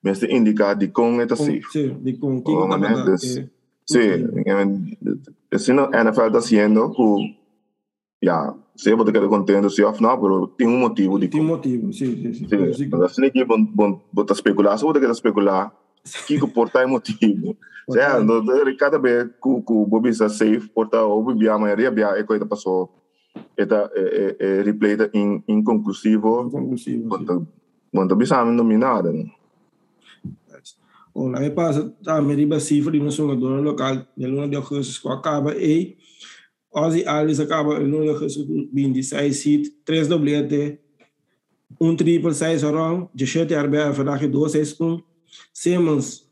mas 0.03 0.19
se 0.19 0.27
indicar 0.27 0.77
de 0.77 0.89
como 0.89 1.23
está 1.23 1.37
safe. 1.37 1.63
Sim, 1.71 1.95
de 2.03 2.15
com 2.15 2.43
que 2.43 2.51
Oh, 2.51 2.69
tá 2.69 2.79
né, 2.79 3.05
Sí, 3.87 3.99
assim 5.53 5.73
a 5.73 6.01
NFL 6.01 6.27
está 6.27 6.41
sendo 6.41 6.91
que, 6.91 7.37
já, 8.23 8.55
sei 8.77 8.97
que 8.97 9.17
eu 9.19 9.29
contento 9.29 9.71
se 9.71 9.83
off 9.83 10.01
não, 10.03 10.21
pero 10.21 10.47
tem 10.49 10.67
um 10.67 10.79
motivo 10.79 11.19
de 11.19 11.29
Tem 11.29 11.41
um 11.41 11.45
como. 11.45 11.57
motivo, 11.57 11.93
sim, 11.93 12.17
sim, 12.17 12.33
sim. 12.35 12.49
Sim, 12.49 12.73
Sim, 12.73 12.89
mas 12.91 13.03
assim 13.03 13.31
que 13.31 13.45
bom 13.45 13.63
bom 13.65 14.01
botar 14.13 14.35
especular, 14.35 14.77
especular, 15.13 15.73
que 16.27 16.39
que 16.39 16.47
portar 16.49 16.83
é 16.85 16.87
motivo. 16.87 17.57
Certo, 17.91 18.77
cada 18.79 18.99
vez 18.99 19.29
que 19.43 19.49
o 19.49 19.87
Bobby 19.87 20.11
está 20.11 20.29
safe, 20.29 20.69
porta 20.69 21.03
o 21.05 21.23
Bobby 21.23 21.49
a 21.49 21.59
maioria 21.59 21.93
é 22.17 22.23
coisa 22.23 22.47
passou. 22.47 23.02
Eta 23.57 23.91
é 23.95 24.63
replay 24.63 24.97
da 24.97 25.11
in, 25.15 25.43
inconclusivo, 25.49 26.51
Conclusivo. 26.51 27.03
sim. 27.03 27.09
quando 27.09 27.47
quando 27.93 28.17
bisa 28.17 28.45
nominada. 28.45 29.13
né? 29.13 29.31
O 31.15 31.29
na 31.29 31.41
me 31.41 31.51
passa, 31.51 31.95
tá, 32.03 32.23
me 32.23 32.35
de 32.35 33.01
um 33.01 33.11
jogador 33.11 33.63
local, 33.63 34.07
de 34.17 34.27
luna 34.27 34.49
de 34.49 34.57
agosto 34.57 35.03
que 35.03 35.09
acaba 35.09 35.55
e 35.55 35.99
Ozzy 36.75 37.07
Alice 37.07 37.43
acaba 37.43 37.75
em 37.83 37.87
luna 37.87 38.05
de 38.05 38.17
agosto 38.17 38.47
com 38.47 38.67
26 38.73 39.37
seat, 39.37 39.71
3 39.85 40.09
doblete, 40.09 40.79
um 41.79 41.95
triple 41.95 42.33
6 42.33 42.65
orang, 42.65 43.11
17 43.15 43.55
RBA, 43.55 43.93
vandaag 43.93 44.27
2 44.27 44.53
6 44.53 44.73
com 44.73 45.03
Simmons 45.53 46.27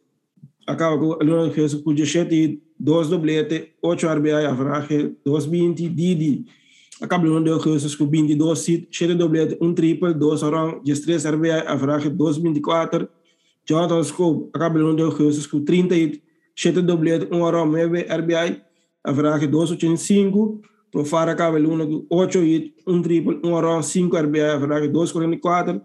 acaba 0.66 0.96
com 0.96 1.22
luna 1.22 1.50
de 1.50 1.60
agosto 1.60 1.82
com 1.82 1.92
17 1.92 2.62
2 2.78 3.08
doblete, 3.08 3.74
8 3.82 4.06
RBA, 4.06 4.54
vandaag 4.54 5.14
2 5.22 5.44
20, 5.44 5.88
Didi 5.90 6.46
acaba 7.00 7.24
luna 7.24 7.44
de 7.44 7.50
agosto 7.50 7.98
com 7.98 8.06
22 8.08 8.58
seat, 8.58 8.88
7 8.90 9.14
doblete, 9.14 9.56
um 9.60 9.72
triple, 9.74 10.14
2 10.14 10.42
orang, 10.42 10.80
13 10.82 11.28
RBA, 11.28 11.76
vandaag 11.76 12.08
2 12.08 12.38
24 12.38 13.08
Jonathan 13.64 14.02
Scope 14.02 14.50
acaba 14.52 14.78
de 14.78 14.96
de 14.96 15.02
agosto 15.02 15.48
com 15.48 15.64
37 15.64 16.82
doblete, 16.82 17.28
1 17.32 17.40
hora 17.40 17.64
9 17.64 18.02
RBI, 18.02 18.62
a 19.04 19.12
vraag 19.12 19.46
285, 19.46 20.60
Profar 20.90 21.28
acaba 21.28 21.60
de 21.60 21.66
com 21.66 22.06
8 22.10 22.40
hit, 22.40 22.74
1 22.86 23.02
triple, 23.02 23.40
1 23.44 23.52
hora 23.52 23.80
5 23.80 24.16
RBI, 24.16 24.40
a 24.40 24.58
vraag 24.58 24.88
244, 24.88 25.80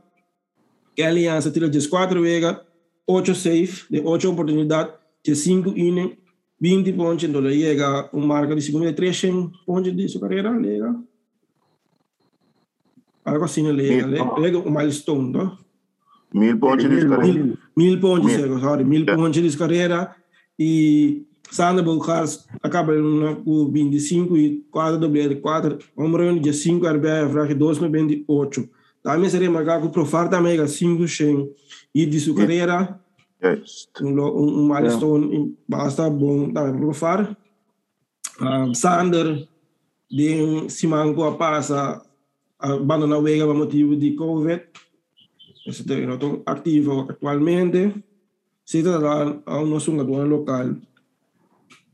Kelly 0.96 1.28
Aliança 1.28 1.52
tira 1.52 1.70
de 1.70 1.88
4 1.88 2.22
vega, 2.22 2.62
8 3.06 3.36
safe, 3.36 3.86
de 3.90 4.02
8 4.04 4.30
oportunidade, 4.30 4.94
de 5.24 5.36
5 5.36 5.70
inning, 5.78 6.18
20 6.60 6.94
pontos, 6.94 7.24
então 7.24 7.42
chega 7.50 8.10
um 8.14 8.26
marca 8.26 8.56
de 8.56 8.62
segunda 8.62 8.88
de 8.88 8.94
3 8.94 9.22
pontos 9.66 9.96
de 9.96 10.08
sua 10.08 10.22
carreira, 10.22 10.50
lega. 10.52 10.96
Algo 13.24 13.44
assim, 13.46 13.70
lega, 13.72 14.06
lega 14.40 14.58
um 14.60 14.70
milestone, 14.72 15.32
não? 15.32 15.58
Mil 16.34 16.58
pontos 16.60 16.88
de 16.90 17.08
carreira. 17.08 17.58
mil 17.76 18.00
pontos, 18.00 18.36
mil, 18.36 18.60
sorry, 18.60 18.84
mil 18.84 19.02
Yeah. 19.02 19.22
pontos 19.22 19.42
de 19.52 19.58
carreira 19.58 20.16
e 20.60 21.26
Sandra 21.52 21.82
Bulcars 21.84 22.46
acaba 22.62 22.94
na- 22.94 23.36
com 23.36 23.70
25 23.72 24.36
e 24.38 24.64
4 24.72 25.00
doblete 25.00 25.36
4, 25.36 25.78
Omron 25.96 26.40
de 26.40 26.54
5 26.54 26.86
RBI, 26.88 27.30
Fraque 27.32 27.54
2 27.54 27.80
no 27.80 27.90
28. 27.90 28.68
Também 29.02 29.30
seria 29.30 29.50
marcado 29.50 29.82
com 29.84 29.88
o 29.88 29.92
Profar 29.92 30.30
também, 30.30 30.58
que 30.58 30.68
5 30.68 31.08
Shen 31.08 31.50
e 31.94 32.06
de 32.06 32.20
sua 32.20 32.36
carreira, 32.36 33.00
Yes. 33.54 33.88
um, 34.02 34.10
lo- 34.14 34.36
um, 34.38 34.60
um 34.62 34.74
milestone 34.74 35.36
e 35.36 35.58
basta 35.68 36.10
bom 36.10 36.52
também 36.52 36.80
Profar. 36.82 37.38
Um, 38.42 38.74
Sander 38.74 39.48
de 40.10 40.70
Simanco 40.70 41.24
a 41.24 41.36
passa 41.38 42.02
abandona 42.60 43.18
a 43.18 43.22
Vega 43.22 43.46
por 43.46 43.56
motivo 43.56 43.96
de 43.96 44.12
Covid. 44.16 44.64
Esse 45.66 45.84
não 46.06 46.14
estão 46.16 46.42
ativo 46.46 47.08
atualmente. 47.10 48.04
Se 48.66 48.82
trata 48.84 49.42
a 49.46 49.60
um 49.62 49.66
nosso 49.68 49.92
jogador 49.92 50.28
local. 50.28 50.76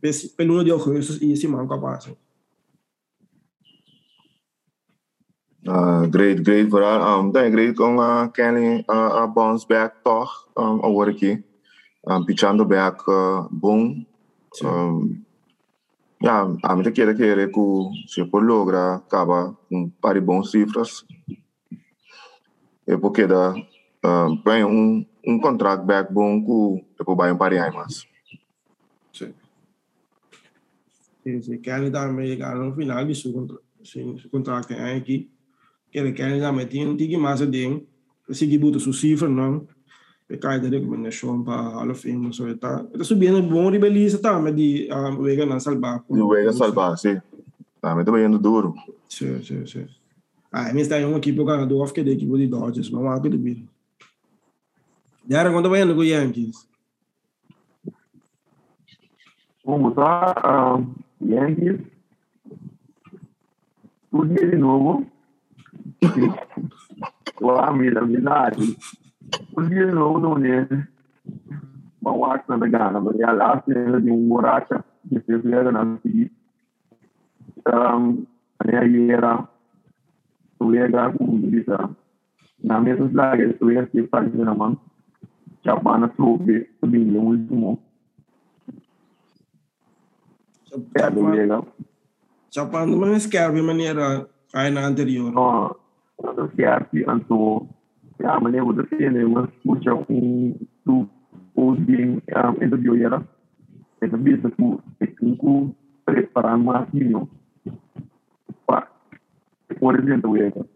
Pes- 0.02 0.28
Pelo 0.28 0.64
de 0.64 0.72
agosto 0.72 1.24
e 1.24 1.36
Simanco 1.38 1.74
a 1.74 1.80
passa. 1.80 2.16
Uh, 5.68 6.08
great, 6.08 6.44
great 6.44 6.70
vooral. 6.70 7.02
Um, 7.02 7.32
dan 7.32 7.52
great 7.52 7.78
kung 7.78 8.02
uh, 8.02 8.28
Kenny 8.34 8.82
uh, 8.90 9.24
uh, 9.24 9.28
bounce 9.30 9.66
back 9.66 10.02
toch 10.04 10.50
um, 10.58 10.82
award 10.82 11.14
aqui. 11.14 11.44
Um, 12.08 12.26
pichando 12.26 12.66
back 12.66 12.98
uh, 13.08 13.46
boom. 13.52 14.06
Um, 14.66 15.26
Ja, 16.22 16.46
a 16.62 16.76
mim 16.76 16.84
queira 16.92 17.16
querer 17.16 17.52
que 17.52 17.62
se 18.08 18.24
por 18.26 18.44
logra 18.44 18.96
acaba 18.98 19.58
um 19.72 19.90
par 19.90 20.14
de 20.14 20.22
bons 20.22 20.52
cifras. 20.52 21.04
É 22.86 22.96
porque 22.96 23.26
da 23.26 23.56
uh, 24.06 24.36
bem 24.46 24.64
um 24.64 25.04
um 25.26 25.40
contrato 25.40 25.84
back 25.84 26.14
bom 26.14 26.44
que 26.46 26.86
depois 26.98 27.18
vai 27.18 27.32
um 27.32 27.38
par 27.38 27.50
de 27.50 27.58
mais. 27.72 28.06
Sim. 29.12 29.34
Sim, 31.24 31.42
sim. 31.42 31.58
Kelly 31.58 31.92
também 31.92 32.38
ganhou 32.38 32.66
no 32.66 32.76
final 32.76 33.04
de 33.04 33.16
seu 33.16 33.34
contrato. 33.34 33.64
Sim, 33.84 34.18
seu 34.20 34.30
contrato 34.30 34.68
que 35.92 36.00
é 36.00 36.02
aqui. 36.02 36.14
Kelly 36.14 36.14
Kelly 36.14 36.40
também 36.40 36.66
tinha 36.68 36.90
um 36.90 36.96
tique 36.96 37.18
mais 37.18 37.40
de 37.40 37.84
seguir 38.32 38.58
buta 38.58 38.80
sua 38.80 38.94
cifra, 38.94 39.28
não. 39.28 39.68
E 40.30 40.38
cai 40.38 40.62
da 40.62 40.70
recomendação 40.70 41.44
para 41.44 41.62
Hall 41.62 41.92
of 41.92 42.02
Fame, 42.02 42.34
so 42.34 42.48
está. 42.48 42.86
Está 42.94 43.04
subindo 43.04 43.42
bom 43.42 43.70
ribelista 43.70 44.18
também 44.18 44.56
de 44.56 44.90
um, 44.94 45.22
Vega 45.22 45.46
não 45.46 45.60
salvar. 45.60 46.04
O 46.08 46.30
Vega 46.30 46.54
salvar, 46.54 46.98
sim. 46.98 47.20
Também 47.82 48.06
está 48.06 48.22
indo 48.22 48.40
duro. 48.40 48.74
Sim, 49.10 49.44
sim, 49.44 49.66
sim. 49.66 49.88
Ah, 50.52 50.72
mas 50.74 50.84
está 50.84 51.00
em 51.00 51.06
uma 51.06 51.18
equipe 51.18 51.44
ganhador, 51.44 51.92
é 51.96 52.04
da 52.04 52.12
equipe 52.12 52.38
de 52.38 52.48
Dodgers, 52.48 52.90
mas 52.90 53.02
vamos 53.04 53.06
lá, 53.06 53.22
que 53.22 53.66
Diara, 55.26 55.52
quanto 55.52 55.70
vai 55.70 55.82
indo 55.82 55.96
com 55.96 56.04
Yankees? 56.04 56.68
Vamos 59.66 59.96
lá, 59.96 60.82
Yankees. 61.22 61.80
O 64.12 64.26
dia 64.26 64.50
de 64.50 64.58
novo. 64.58 65.11
Lá, 67.40 67.72
mira, 67.72 68.06
verdade. 68.06 68.78
O 69.56 69.62
dia 69.62 69.86
de 69.86 69.92
novo, 69.92 70.20
não 70.20 70.38
é? 70.46 70.68
Vamos 72.02 72.28
lá, 72.28 72.40
que 72.40 72.50
não 72.50 72.60
gana, 72.60 73.00
mas 73.00 73.20
é 73.20 73.32
lá, 73.32 73.64
de 73.66 74.12
um 74.12 74.28
borracha, 74.28 74.84
que 75.08 75.20
fez 75.20 75.46
o 75.46 75.72
na 75.72 75.98
seguinte. 76.02 76.34
Um, 77.68 78.26
aí 78.60 79.12
era, 79.12 79.48
o 80.60 80.66
Lega, 80.66 81.12
como 81.14 81.40
disse, 81.40 81.70
na 82.64 82.80
mesma 82.80 83.08
cidade, 83.08 83.56
o 83.60 83.66
Lega 83.66 83.88
que 83.88 84.08
faz 84.08 84.34
na 84.34 84.56
mão. 84.56 84.78
Japana 85.64 86.10
Trobe 86.10 86.70
subindo 86.80 87.20
o 87.20 87.26
último. 87.26 87.84
Japana 92.50 92.96
não 92.96 93.16
escreve 93.16 93.56
de 93.56 93.62
maneira 93.62 94.28
ainda 94.54 94.82
anterior. 94.82 95.32
Não, 95.32 95.76
não 96.22 96.46
escreve 96.46 97.06
anto. 97.08 97.68
Ya, 98.20 98.40
maneira 98.40 98.66
você 98.66 98.84
tem, 98.84 99.10
mas 99.26 99.50
puxa 99.64 99.96
um 99.96 100.56
do 100.86 101.10
o 101.56 101.74
game 101.74 102.22
interview 102.62 102.96
era. 102.96 103.24
Essa 104.00 104.18
bisa 104.18 104.50
tu 104.52 104.82
cinco 105.20 105.76
preparar 106.06 106.58
mais 106.58 106.90
dinheiro. 106.92 107.28
Por 109.80 110.00
exemplo, 110.00 110.38
eu 110.38 110.68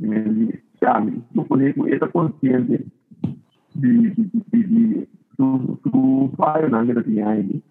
me 0.00 0.58
chame, 0.78 1.22
tu 1.34 1.44
pode 1.44 1.72
com 1.74 1.86
essa 1.88 2.08
consciência 2.08 2.80
di, 3.74 4.10
di, 4.10 4.30
di, 4.50 4.66
di 4.66 5.08
su, 5.36 5.78
su 5.82 6.32
paio 6.36 6.68
na 6.68 6.78
anche 6.78 7.02
di 7.04 7.20
anni. 7.20 7.62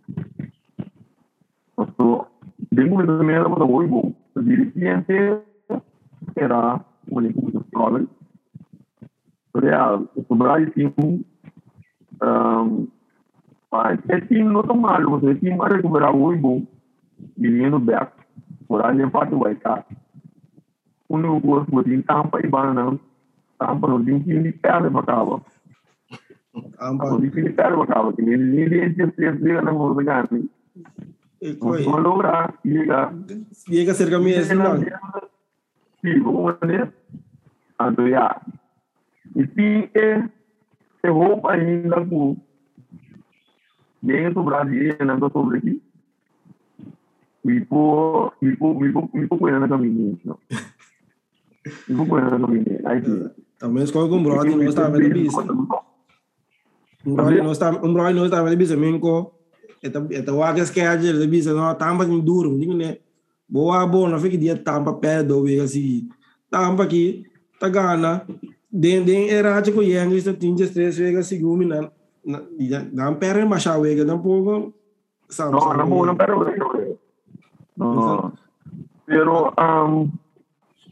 Questo 1.73 2.27
vengo 2.69 3.03
da 3.03 3.23
me 3.23 3.33
da 3.33 3.47
voi 3.47 3.87
bo. 3.87 4.13
Di 4.33 4.71
cliente 4.71 5.45
era 6.35 6.85
input 7.11 7.63
problem. 7.71 8.07
Real, 9.55 10.05
o 10.15 10.23
tinha 10.73 10.93
um 10.97 11.23
mas 13.71 13.99
time 14.27 14.43
não 14.43 14.63
tão 14.63 14.77
mal, 14.77 15.01
você 15.09 15.35
time 15.35 15.57
vai 15.57 15.73
recuperar 15.73 16.15
o 16.15 16.35
bom, 16.37 16.65
menino 17.37 17.79
back, 17.79 18.11
por 18.67 18.85
aí 18.85 19.01
em 19.01 19.09
parte 19.09 19.35
vai 19.35 19.53
estar. 19.53 19.85
Um 21.09 21.17
no 21.17 21.39
gosto 21.39 21.83
de 21.83 22.01
tampa 22.03 22.39
e 22.43 22.47
banana, 22.47 22.99
tampa 23.57 23.87
no 23.87 24.03
dia 24.03 24.19
que 24.19 24.51
perde 24.53 24.89
para 24.89 25.03
cá. 25.03 25.41
Aku 26.77 27.21
dipilihkan 27.21 27.77
bakal 27.77 28.13
ini 28.17 28.33
ini 28.33 28.63
dia 28.65 29.05
dia 29.13 29.31
dia 29.37 29.61
na 29.61 29.69
mo 29.69 29.93
gani. 29.93 30.49
Ecco, 31.37 31.77
Allora, 31.93 32.49
spiega. 32.57 33.13
spiega 33.53 33.93
cerca 33.93 34.17
me 34.17 34.33
esse 34.33 34.55
não. 34.57 34.81
Sì, 34.81 34.89
come 34.89 34.89
Ando 34.89 35.26
ya. 38.09 38.41
Iti 39.35 39.89
e 39.93 40.23
se 41.01 41.07
roupa 41.09 41.53
ainda 41.53 42.05
com 42.05 42.37
dentro 44.01 44.35
do 44.35 44.43
Brasil, 44.43 44.95
não 45.05 45.19
tô 45.19 45.29
sobre 45.29 45.57
aqui. 45.57 45.81
Me 47.43 47.65
pô, 47.65 48.31
me 48.41 48.55
pô, 48.55 48.73
me 48.73 48.91
pô, 48.91 49.09
me 49.13 49.27
pô 49.27 49.37
coisa 49.37 49.59
na 49.59 49.67
caminho. 49.67 50.19
Me 51.87 51.95
pô 51.95 52.05
coisa 52.05 52.29
na 52.29 52.39
caminho. 52.39 52.65
Aí, 52.85 53.01
também 53.59 53.83
escolhe 53.83 54.09
com 54.09 54.23
brother, 54.23 54.55
não 54.55 54.63
está 54.63 54.89
vendo 54.89 55.17
isso. 55.17 55.41
Umbroi 57.07 57.41
no 57.41 57.55
sta 57.55 57.71
umbroi 57.71 58.13
no 58.13 58.27
sta 58.27 58.43
bisa 58.55 58.75
minko 58.75 59.31
eta 59.81 60.03
eta 60.11 60.33
waga 60.33 60.65
schedule 60.65 61.13
le 61.13 61.27
bisa 61.27 61.53
no 61.53 61.73
tampa 61.75 62.03
ni 62.03 62.21
duro 62.21 62.51
ni 62.51 62.67
ne 62.67 62.99
boa 63.49 63.85
bo 63.87 64.07
na 64.07 64.19
fiki 64.19 64.37
dia 64.37 64.55
tampa 64.55 64.93
pé 64.93 65.23
do 65.23 65.43
we 65.43 65.59
assim 65.59 66.07
tampa 66.51 66.83
aqui 66.83 67.25
tá 67.59 67.69
gana. 67.69 68.25
Den 68.71 69.05
den 69.05 69.29
era 69.29 69.61
tipo 69.61 69.81
yang 69.81 70.11
isso 70.11 70.33
tinha 70.33 70.65
stress 70.65 70.99
vega 70.99 71.23
sigumi 71.23 71.65
na 71.65 71.89
na 72.25 72.43
na 72.91 73.11
pere 73.15 73.45
masha 73.45 73.79
vega 73.79 74.03
na 74.03 74.17
pouco 74.17 74.73
no 75.39 75.59
no 75.73 76.05
no 76.05 76.15
pero 76.15 76.43
no 77.77 78.33
pero 79.07 79.53
um 79.57 80.11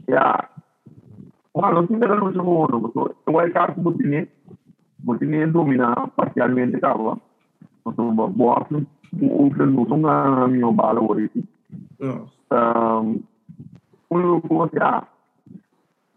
ya 0.08 0.50
Bueno, 1.56 1.82
no 1.82 1.88
tiene 1.88 2.02
que 2.02 2.12
ver 2.12 2.22
mucho 2.22 2.44
uno, 2.44 2.82
porque 2.82 3.16
igual 3.28 3.50
que 3.50 3.58
algo 3.58 3.94
tiene, 3.94 4.28
continua 5.06 5.46
a 5.46 5.48
dominar 5.48 6.12
parcialmente 6.14 6.76
acaba. 6.76 7.18
Então, 7.88 8.14
boa, 8.14 8.68
o 9.22 9.52
que 9.52 9.66
não 9.66 9.88
são 9.88 10.06
a 10.06 10.50
minha 10.50 10.70
bala 10.70 11.00
hoje. 11.00 11.32
Um, 12.52 13.24
o 14.10 14.42
que 14.42 14.48
você 14.48 14.78
ah, 14.82 15.08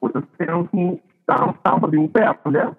você 0.00 0.22
tem 0.36 0.54
um 0.54 0.98
tampa 1.26 1.88
de 1.90 1.98
um 1.98 2.08
pé, 2.08 2.38
né? 2.50 2.76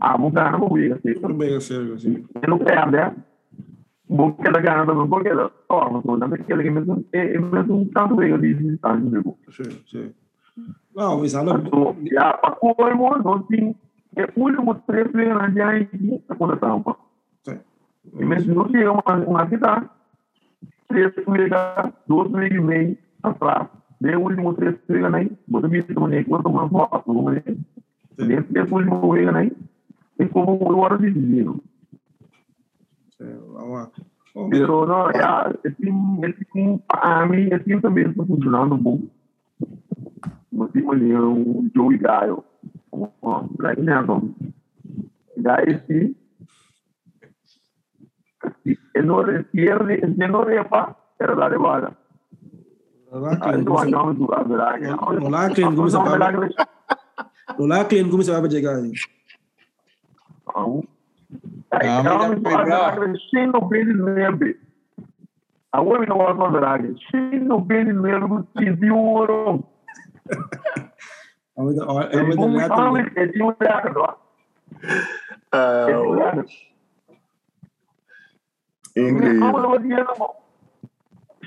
Ah, 0.00 0.16
vou 0.16 0.30
ganhar 0.30 0.58
no 0.58 0.68
Biga, 0.68 0.96
assim. 0.96 1.20
No 1.20 1.34
Biga, 1.34 1.60
sim. 1.60 2.24
No 2.46 2.58
pé, 2.58 2.86
né? 2.90 3.16
Vou 4.08 4.32
querer 4.34 4.62
ganhar 4.62 4.86
também, 4.86 5.06
vou 5.06 5.20
querer. 5.20 5.50
Ó, 5.68 5.90
mas 5.90 6.04
não 6.04 6.28
é 6.28 6.34
aquele 6.34 6.62
que 6.62 6.70
mesmo, 6.70 7.04
é 7.12 7.38
mesmo 7.38 7.86
tanto 7.92 8.16
Biga 8.16 8.38
de 8.38 8.54
distância, 8.54 9.10
viu? 9.10 9.38
Sim, 9.50 9.70
sim. 9.86 10.14
Não, 10.94 11.24
isso 11.24 11.42
não. 11.42 11.96
Já, 12.10 12.34
para 12.34 12.54
comer, 12.56 12.94
não 12.96 13.42
tem 13.44 13.74
é 14.16 14.24
o 14.36 14.42
último 14.42 14.74
vezes 14.88 15.12
já 15.54 15.70
aqui 15.70 16.22
na 16.28 16.36
conta 16.36 16.56
tampa. 16.56 16.96
E 18.18 18.24
mesmo 18.24 18.54
não 18.54 18.68
chega 18.68 18.90
uma, 18.90 19.16
uma 19.26 19.48
cidade, 19.48 19.88
três 20.90 21.14
vezes, 21.14 21.50
dois 22.06 22.30
vezes 22.30 22.58
e 22.58 22.60
meio 22.60 22.98
atrás. 23.22 23.68
De 24.00 24.16
último 24.16 24.54
três 24.54 24.76
vezes 24.86 25.14
aí, 25.14 25.32
você 25.48 25.68
me 25.68 25.80
disse 25.80 25.94
que 25.94 26.24
quanto 26.24 26.50
mais 26.50 26.70
foto, 26.70 27.02
como 27.04 27.30
é. 27.30 27.42
Desse 28.16 28.42
três 28.52 28.70
último 28.70 29.12
vezes 29.12 29.34
aí, 29.34 29.52
e 30.18 30.26
como 30.26 30.52
o 30.62 30.78
hora 30.78 30.98
de 30.98 31.10
divino. 31.10 31.62
Pero 33.18 34.86
no, 34.86 35.10
ya, 35.10 35.52
esse, 35.64 35.82
esse, 35.82 36.82
a 36.88 37.26
mim, 37.26 37.48
esse 37.52 37.80
também 37.80 38.08
está 38.08 38.24
funcionando 38.24 38.76
bom. 38.76 39.00
Mas, 40.52 40.70
um 40.74 41.70
Joey 41.74 41.98
Gaio. 41.98 42.44
right 43.58 43.78
now. 43.78 44.22
Guys, 45.40 45.80
see, 48.62 48.78
enore 48.94 49.44
pierde, 49.52 50.00
enore 50.18 50.58
apa, 50.58 50.96
era 51.18 51.34
la 51.34 51.48
levada. 51.48 51.96
Nolaklen 53.10 53.64
como 53.64 53.78
se 55.90 55.98
vai 55.98 56.50
Nolaklen 57.58 58.10
como 58.10 58.22
se 58.22 58.30
vai 58.30 58.50
chegar 58.50 58.76
aí. 58.76 58.92
Sino 63.30 63.60
bene 63.68 63.94
nebe. 63.94 64.56
A 65.72 65.80
uomo 65.82 66.04
non 66.04 66.18
vuole 66.18 66.34
parlare. 66.34 66.94
Sino 67.10 67.60
bene 67.60 67.92
nebe, 67.92 68.44
ci 68.56 68.70
diuro. 68.76 69.62
Ahmet 71.56 71.78
Ahmet 71.78 72.38
Ahmet 72.38 72.70
Ahmet 72.70 73.16
ediyor 73.16 73.56
ya. 73.60 73.82
Incrível. 75.52 76.46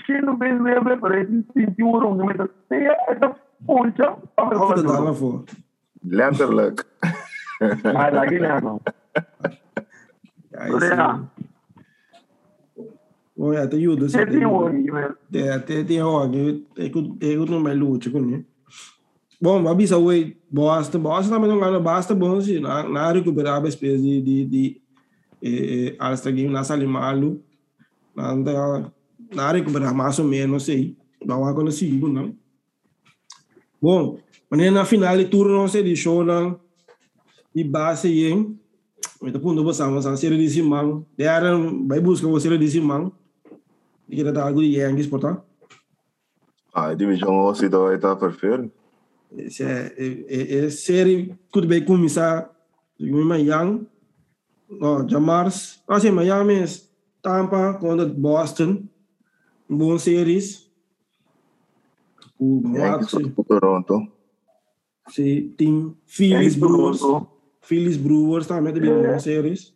Sino 0.05 0.37
bem 0.37 0.61
lembra 0.61 0.97
para 0.97 1.21
esse 1.21 1.45
sentiu 1.53 1.91
essa 3.07 3.35
poncha. 3.65 4.17
Ah, 7.85 8.09
lagi 8.11 8.37
lah. 8.39 8.61
Bom, 13.35 13.51
que 16.89 17.17
eu 17.21 17.45
não 17.45 17.59
mais 17.59 17.77
luta 17.77 18.09
com 18.11 18.19
ele. 18.19 18.45
Bom, 19.41 19.59
mas 19.59 19.75
bisa 19.75 19.97
oi, 19.97 20.37
Boston, 20.49 20.99
Boston 20.99 21.33
também 21.33 21.49
não 21.49 21.59
ganha 21.59 21.79
basta 21.79 22.15
bom 22.15 22.39
se 22.39 22.59
na 22.59 22.87
na 22.87 23.11
recuperar 23.11 23.61
a 23.61 23.67
espécie 23.67 24.21
de 24.21 24.45
de 24.45 24.81
de 25.43 25.89
eh 25.89 25.95
alsta 25.99 26.31
game 26.31 26.49
na 26.49 26.63
sali 26.63 26.87
malu 26.87 27.41
na 28.15 29.51
recuperar 29.51 29.93
mais 29.93 30.17
ou 30.19 30.25
menos 30.25 30.63
sei, 30.63 30.95
não 31.25 31.45
agora 31.45 31.71
se 31.71 31.89
não. 31.91 32.35
Bom, 33.81 34.19
mas 34.49 34.71
na 34.71 34.85
final 34.85 35.17
de 35.17 35.25
turno 35.25 35.67
se 35.67 35.83
de 35.83 35.95
show 35.95 36.23
não 36.23 36.59
de 37.53 37.63
base 37.63 38.07
aí, 38.07 38.55
mas 39.21 39.33
vamos 39.33 39.79
a 39.79 40.17
série 40.17 40.37
de 40.37 40.49
simão, 40.49 41.05
era 41.17 41.55
vai 41.87 41.99
buscar 41.99 42.27
você 42.27 42.57
de 42.57 42.69
simão. 42.69 43.11
E 44.09 44.15
que 44.15 44.23
dá 44.31 44.43
algo 44.45 44.61
de 44.61 44.77
Yankees, 44.77 45.07
portanto. 45.07 45.43
Ah, 46.73 46.87
a 46.89 46.93
divisão 46.93 47.35
aussi 47.45 47.69
da 47.69 47.93
está 47.93 48.15
perfeito. 48.15 48.71
Se 49.49 49.63
é, 49.63 49.93
é, 49.97 50.65
é 50.65 50.69
série 50.69 51.35
que 51.51 51.65
bem 51.65 51.85
começar 51.85 52.51
em 52.99 53.11
Miami, 53.11 53.87
no, 54.79 55.07
Jamars, 55.07 55.81
assim 55.87 56.11
Miami, 56.11 56.65
Tampa 57.21 57.73
contra 57.75 58.05
Boston, 58.05 58.83
bom 59.69 59.97
séries. 59.97 60.69
O 62.39 62.61
Watson, 62.73 63.31
contra 63.31 63.43
Toronto. 63.43 64.11
se 65.09 65.53
tem 65.57 65.95
Phillies 66.05 66.55
Brewers, 66.55 67.01
Phillies 67.61 67.97
Brewers 67.97 68.47
também 68.47 68.73
tem 68.73 68.83
bom 68.83 69.19
séries. 69.19 69.73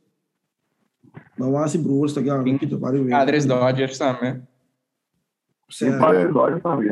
Mas 1.37 1.47
o 1.47 1.57
Asi 1.57 1.77
Brewers 1.77 2.13
tá 2.13 2.21
ganhando, 2.21 2.59
que 2.59 2.67
tu 2.67 2.79
pode 2.79 3.01
ver. 3.01 3.11
Padres 3.11 3.45
Dodgers 3.45 3.97
também. 3.97 4.41
Se 5.69 5.87
é, 5.87 5.97
Parte 5.97 6.27
do 6.31 6.39
olho 6.39 6.59
também. 6.61 6.89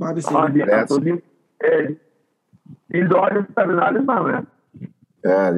Ah, 0.00 0.14
séries. 0.20 0.52
de 0.52 0.86
tudo. 0.86 1.22
É. 1.62 1.96
E 2.90 3.04
Dodgers 3.04 3.46
também. 3.54 4.46
É, 5.24 5.52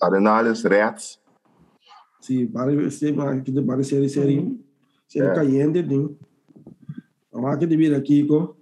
Cardinals, 0.00 0.62
Reds. 0.64 1.20
Sim, 2.20 2.46
várias 2.46 2.94
séries, 2.94 3.42
que 3.44 3.52
séries, 3.88 4.12
série, 4.12 4.58
série 5.08 5.26
É. 5.26 5.34
caliente, 5.34 5.82
tem. 5.82 6.16
Mas 7.32 7.58
que 7.58 7.66
devia 7.66 7.96
aqui, 7.96 8.24
com 8.24 8.54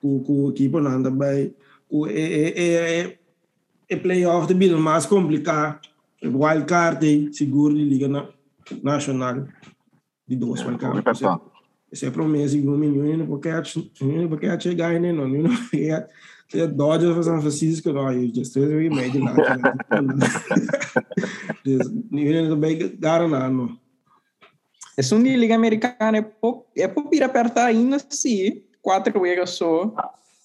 com 0.00 0.22
com 0.22 0.44
o 0.44 0.50
equipe 0.50 0.80
não 0.80 1.02
também, 1.02 1.54
o 1.88 2.06
é 2.06 2.12
é 2.12 3.00
é 3.00 3.18
é 3.88 3.96
playoff 3.96 4.46
de 4.46 4.54
vida 4.54 4.76
mais 4.76 5.06
complicado, 5.06 5.80
wild 6.22 6.64
card 6.66 7.30
seguro 7.32 7.74
de 7.74 7.84
liga 7.84 8.08
na, 8.08 8.28
nacional 8.82 9.46
de 10.26 10.36
dois 10.36 10.60
wild 10.62 10.78
card. 10.78 11.02
Complicado. 11.02 11.54
Esse 11.92 12.06
é 12.06 12.10
promessa 12.10 12.58
de 12.58 12.66
um 12.68 12.76
milhão, 12.76 13.18
não 13.18 13.26
porque 13.26 13.48
chegar 14.58 14.98
né 15.00 15.12
não, 15.12 15.28
não 15.28 15.54
porque 15.54 15.90
se 16.48 16.66
Dodgers 16.66 17.14
para 17.14 17.22
São 17.22 17.40
Francisco, 17.40 17.92
não, 17.92 18.12
eu 18.12 18.34
já 18.34 18.42
estou 18.42 18.62
em 18.80 18.90
médio 18.90 19.24
lá. 19.24 19.34
Ninguém 22.10 22.48
também. 22.48 22.78
Esse 24.96 25.14
um 25.14 25.22
de 25.22 25.36
Liga 25.36 25.54
Americana 25.56 26.18
é 26.18 26.22
é 26.76 26.86
pouco 26.86 27.14
ir 27.14 27.22
apertar 27.22 27.66
ainda 27.66 27.98
sim. 28.10 28.62
Quatro 28.80 29.20
vezes 29.20 29.46
só. 29.46 29.92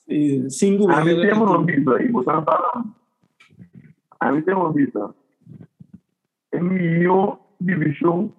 E 0.08 0.50
cinco 0.50 0.90
A 0.90 1.04
mim 1.04 1.16
vezes. 1.16 1.30
temos 1.30 1.50
uma 1.50 1.64
visa 1.66 1.96
aí, 1.96 2.08
você 2.12 2.32
não 2.32 2.44
tá 2.44 2.84
A 4.20 4.32
mim 4.32 4.42
tem 4.42 4.56
uma 4.56 4.74
visa. 4.74 5.14
É 6.52 6.60
melhor 6.60 7.40
divisão 7.62 8.34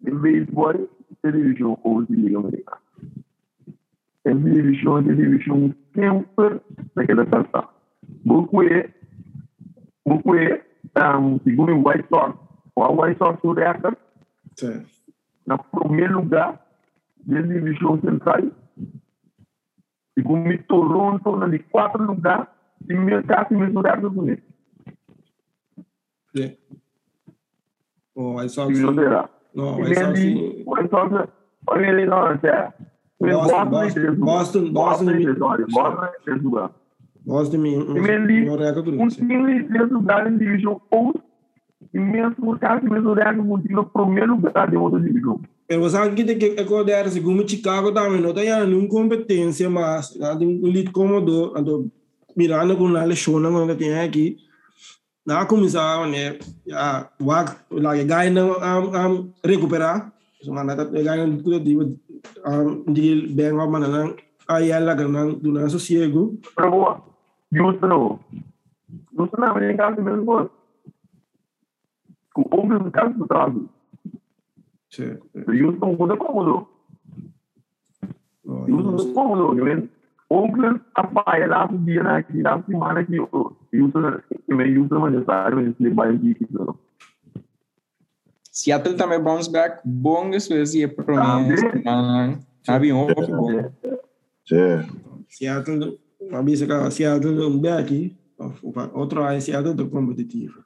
de 0.00 0.10
beisebol 0.10 0.88
é 1.22 1.30
divisão 1.30 1.78
hoje 1.84 2.08
de 2.08 2.16
Liga 2.16 2.38
Americana. 2.38 2.80
É 4.24 4.34
divisão 4.34 5.02
de 5.02 5.14
divisão 5.14 5.74
sempre 5.94 6.60
naquela 6.94 7.26
carta. 7.26 7.68
Porque, 8.26 8.90
porque, 10.04 10.62
um, 10.96 11.38
segundo 11.40 11.72
o 11.72 11.88
White 11.88 12.08
Sox, 12.08 12.38
o 12.76 13.02
White 13.02 13.18
Sox 13.18 13.40
do 13.42 13.52
Reactor, 13.52 13.96
no 15.46 15.58
primeiro 15.58 16.20
lugar 16.20 16.60
da 17.26 17.40
divisão 17.40 18.00
central. 18.00 18.42
E 20.16 20.22
com 20.22 20.48
o 20.48 20.62
Toronto 20.64 21.36
na 21.36 21.48
de 21.48 21.58
quatro 21.58 22.04
lugar 22.04 22.54
e 22.88 22.94
meu 22.94 23.24
casi 23.24 23.54
mesmo 23.54 23.74
lugar 23.74 24.00
do 24.00 24.08
Unidos. 24.08 24.44
É. 26.36 26.56
O 28.14 28.36
White 28.36 28.52
Sox. 28.52 28.78
Não, 28.78 29.74
o 29.74 29.82
White 29.82 29.94
Sox. 29.94 30.20
o 30.66 30.74
White 30.74 30.90
Sox, 30.90 31.32
olha 31.66 31.86
ele 31.86 32.06
não, 32.06 32.28
é. 32.28 32.74
Boston, 33.32 33.64
Boston, 33.70 34.16
Boston, 34.16 34.72
Boston, 34.72 35.04
Boston, 35.70 36.38
Boston. 36.42 36.70
Boston, 37.26 37.56
não 37.56 37.78
um 37.78 37.94
não. 38.90 40.28
em 40.28 40.28
em 40.28 40.38
divisão 40.38 40.80
ou 40.90 41.14
e 41.92 41.98
mesmo 41.98 42.58
casi 42.58 42.84
mesmo 42.88 43.10
lugar 43.10 43.34
do 43.34 43.58
time 43.58 43.74
no 43.74 43.84
primeiro 43.86 44.34
lugar 44.34 44.68
de 44.68 44.76
outra 44.76 45.00
divisão. 45.00 45.40
Pero 45.66 45.88
que 46.14 46.24
tem 46.24 46.38
que 46.38 46.60
acordar 46.60 47.08
se 47.08 47.20
como 47.20 47.48
Chicago 47.48 47.92
também 47.92 48.20
não 48.20 48.34
tem 48.34 48.50
nenhuma 48.66 48.88
competência 48.88 49.70
mas 49.70 50.14
um 50.40 50.66
lit 50.66 50.90
cômodo 50.92 51.56
ando 51.56 51.90
mirando 52.36 52.76
com 52.76 52.94
a 52.96 53.04
lechona 53.04 53.66
que 53.66 53.74
tem 53.76 53.98
aqui 53.98 54.36
na 55.26 55.46
comissão 55.46 56.06
né 56.06 56.38
já 56.66 57.08
wag 57.22 57.52
lá 57.70 57.96
que 57.96 58.04
ganha 58.04 58.42
am 58.42 59.32
recuperar 59.44 60.12
so 60.42 60.52
mana 60.52 60.76
tá 60.76 60.84
ganha 60.84 61.26
tudo 61.42 61.60
de 62.24 62.40
am 62.44 62.84
de 62.92 63.26
bem 63.34 63.52
uma 63.52 63.66
maneira 63.66 64.16
aí 64.48 64.70
ela 64.70 64.94
ganha 64.94 65.32
do 65.34 65.52
nosso 65.52 65.78
sossego 65.78 66.38
Pero 66.56 66.70
boa, 66.70 67.02
justo 67.52 67.86
no. 67.86 68.20
Justo 69.16 69.40
não, 69.40 69.54
mas 69.54 69.70
em 69.70 69.76
casa 69.76 70.00
mesmo 70.00 70.24
boa. 70.24 70.50
Com 72.32 72.42
o 72.42 72.66
mesmo 72.66 72.90
caso 72.90 73.14
do 73.18 73.26
trabalho. 73.26 73.68
certo 74.90 75.26
Justo 75.48 75.84
um 75.86 75.96
muda 75.96 76.16
cômodo. 76.16 76.68
Justo 78.66 79.10
um 79.10 79.14
cômodo, 79.14 79.64
né? 79.64 79.88
Oakland 80.30 80.80
apaia 80.94 81.46
lá 81.46 81.68
pro 81.68 81.78
dia 81.78 82.02
aqui, 82.02 82.42
lá 82.42 82.62
semana 82.62 83.00
aqui, 83.00 83.16
justo 83.72 84.00
também 84.48 84.74
justo 84.74 84.98
mas 84.98 85.12
necessário, 85.12 85.56
mas 85.56 85.80
ele 85.80 85.90
vai 85.90 86.14
aqui, 86.14 86.46
não. 86.50 86.74
Seattle 88.54 88.94
também 88.94 89.20
bounce 89.20 89.50
back. 89.50 89.80
Bom 89.84 90.30
vezes 90.30 90.80
é 90.80 90.86
promessa. 90.86 91.82
Sabe, 92.62 92.92
um 92.92 93.06
pouco 93.06 93.26
bom. 93.26 93.70
Sim. 94.46 94.86
Seattle 95.28 95.98
uma 96.20 96.42
vez 96.42 96.62
que 96.62 96.90
Seattle 96.92 97.48
um 97.48 97.60
aqui 97.76 98.16
outro 98.92 99.24
aí 99.24 99.40
Seattle 99.40 99.74
do 99.74 99.88
competitivo 99.88 100.62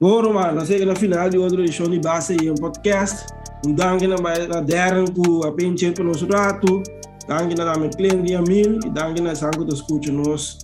Bom, 0.00 0.22
chegamos 0.64 0.86
na 0.86 0.96
final 0.96 1.28
de 1.28 1.38
outra 1.38 1.60
edição 1.60 1.88
de 1.88 2.00
base 2.00 2.36
e 2.42 2.50
um 2.50 2.54
podcast. 2.56 3.24
Um 3.64 3.72
danke 3.72 4.06
na 4.06 4.16
na 4.16 4.60
Darren 4.60 5.06
ku 5.14 5.44
a 5.44 5.52
penche 5.52 5.92
para 5.92 6.04
nosso 6.04 6.26
rato. 6.26 6.82
Danke 7.28 7.54
na 7.54 7.72
dame 7.72 7.88
Clean 7.90 8.22
dia 8.22 8.42
mil 8.42 8.80
e 8.84 8.90
danke 8.90 9.20
na 9.20 9.34
sangue 9.34 9.64
do 9.64 9.72
escute 9.72 10.10
nos 10.10 10.58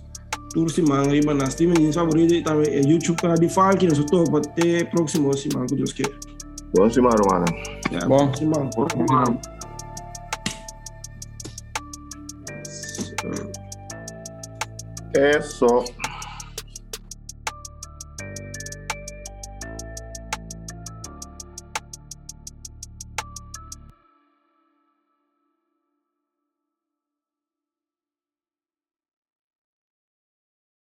tour 0.49 0.69
semana 0.69 1.09
riba 1.09 1.33
nas 1.33 1.55
time 1.55 1.73
de 1.73 1.91
favorito 1.93 2.33
e 2.33 2.43
também 2.43 2.69
é 2.73 2.81
YouTube 2.81 3.17
canal 3.17 3.37
de 3.37 3.49
Falk 3.49 3.85
no 3.85 4.05
topo 4.05 4.37
até 4.37 4.83
próximo 4.85 5.35
semana 5.35 5.65
que 5.67 5.75
Deus 5.75 5.93
quer. 5.93 6.11
Bom 6.75 6.89
semana, 6.89 7.15
Romana. 7.23 7.45
Yeah, 7.91 8.07
Bom. 8.07 8.33
semana. 8.35 8.69
Mano, 9.09 9.39
É 15.15 15.41
só. 15.41 15.83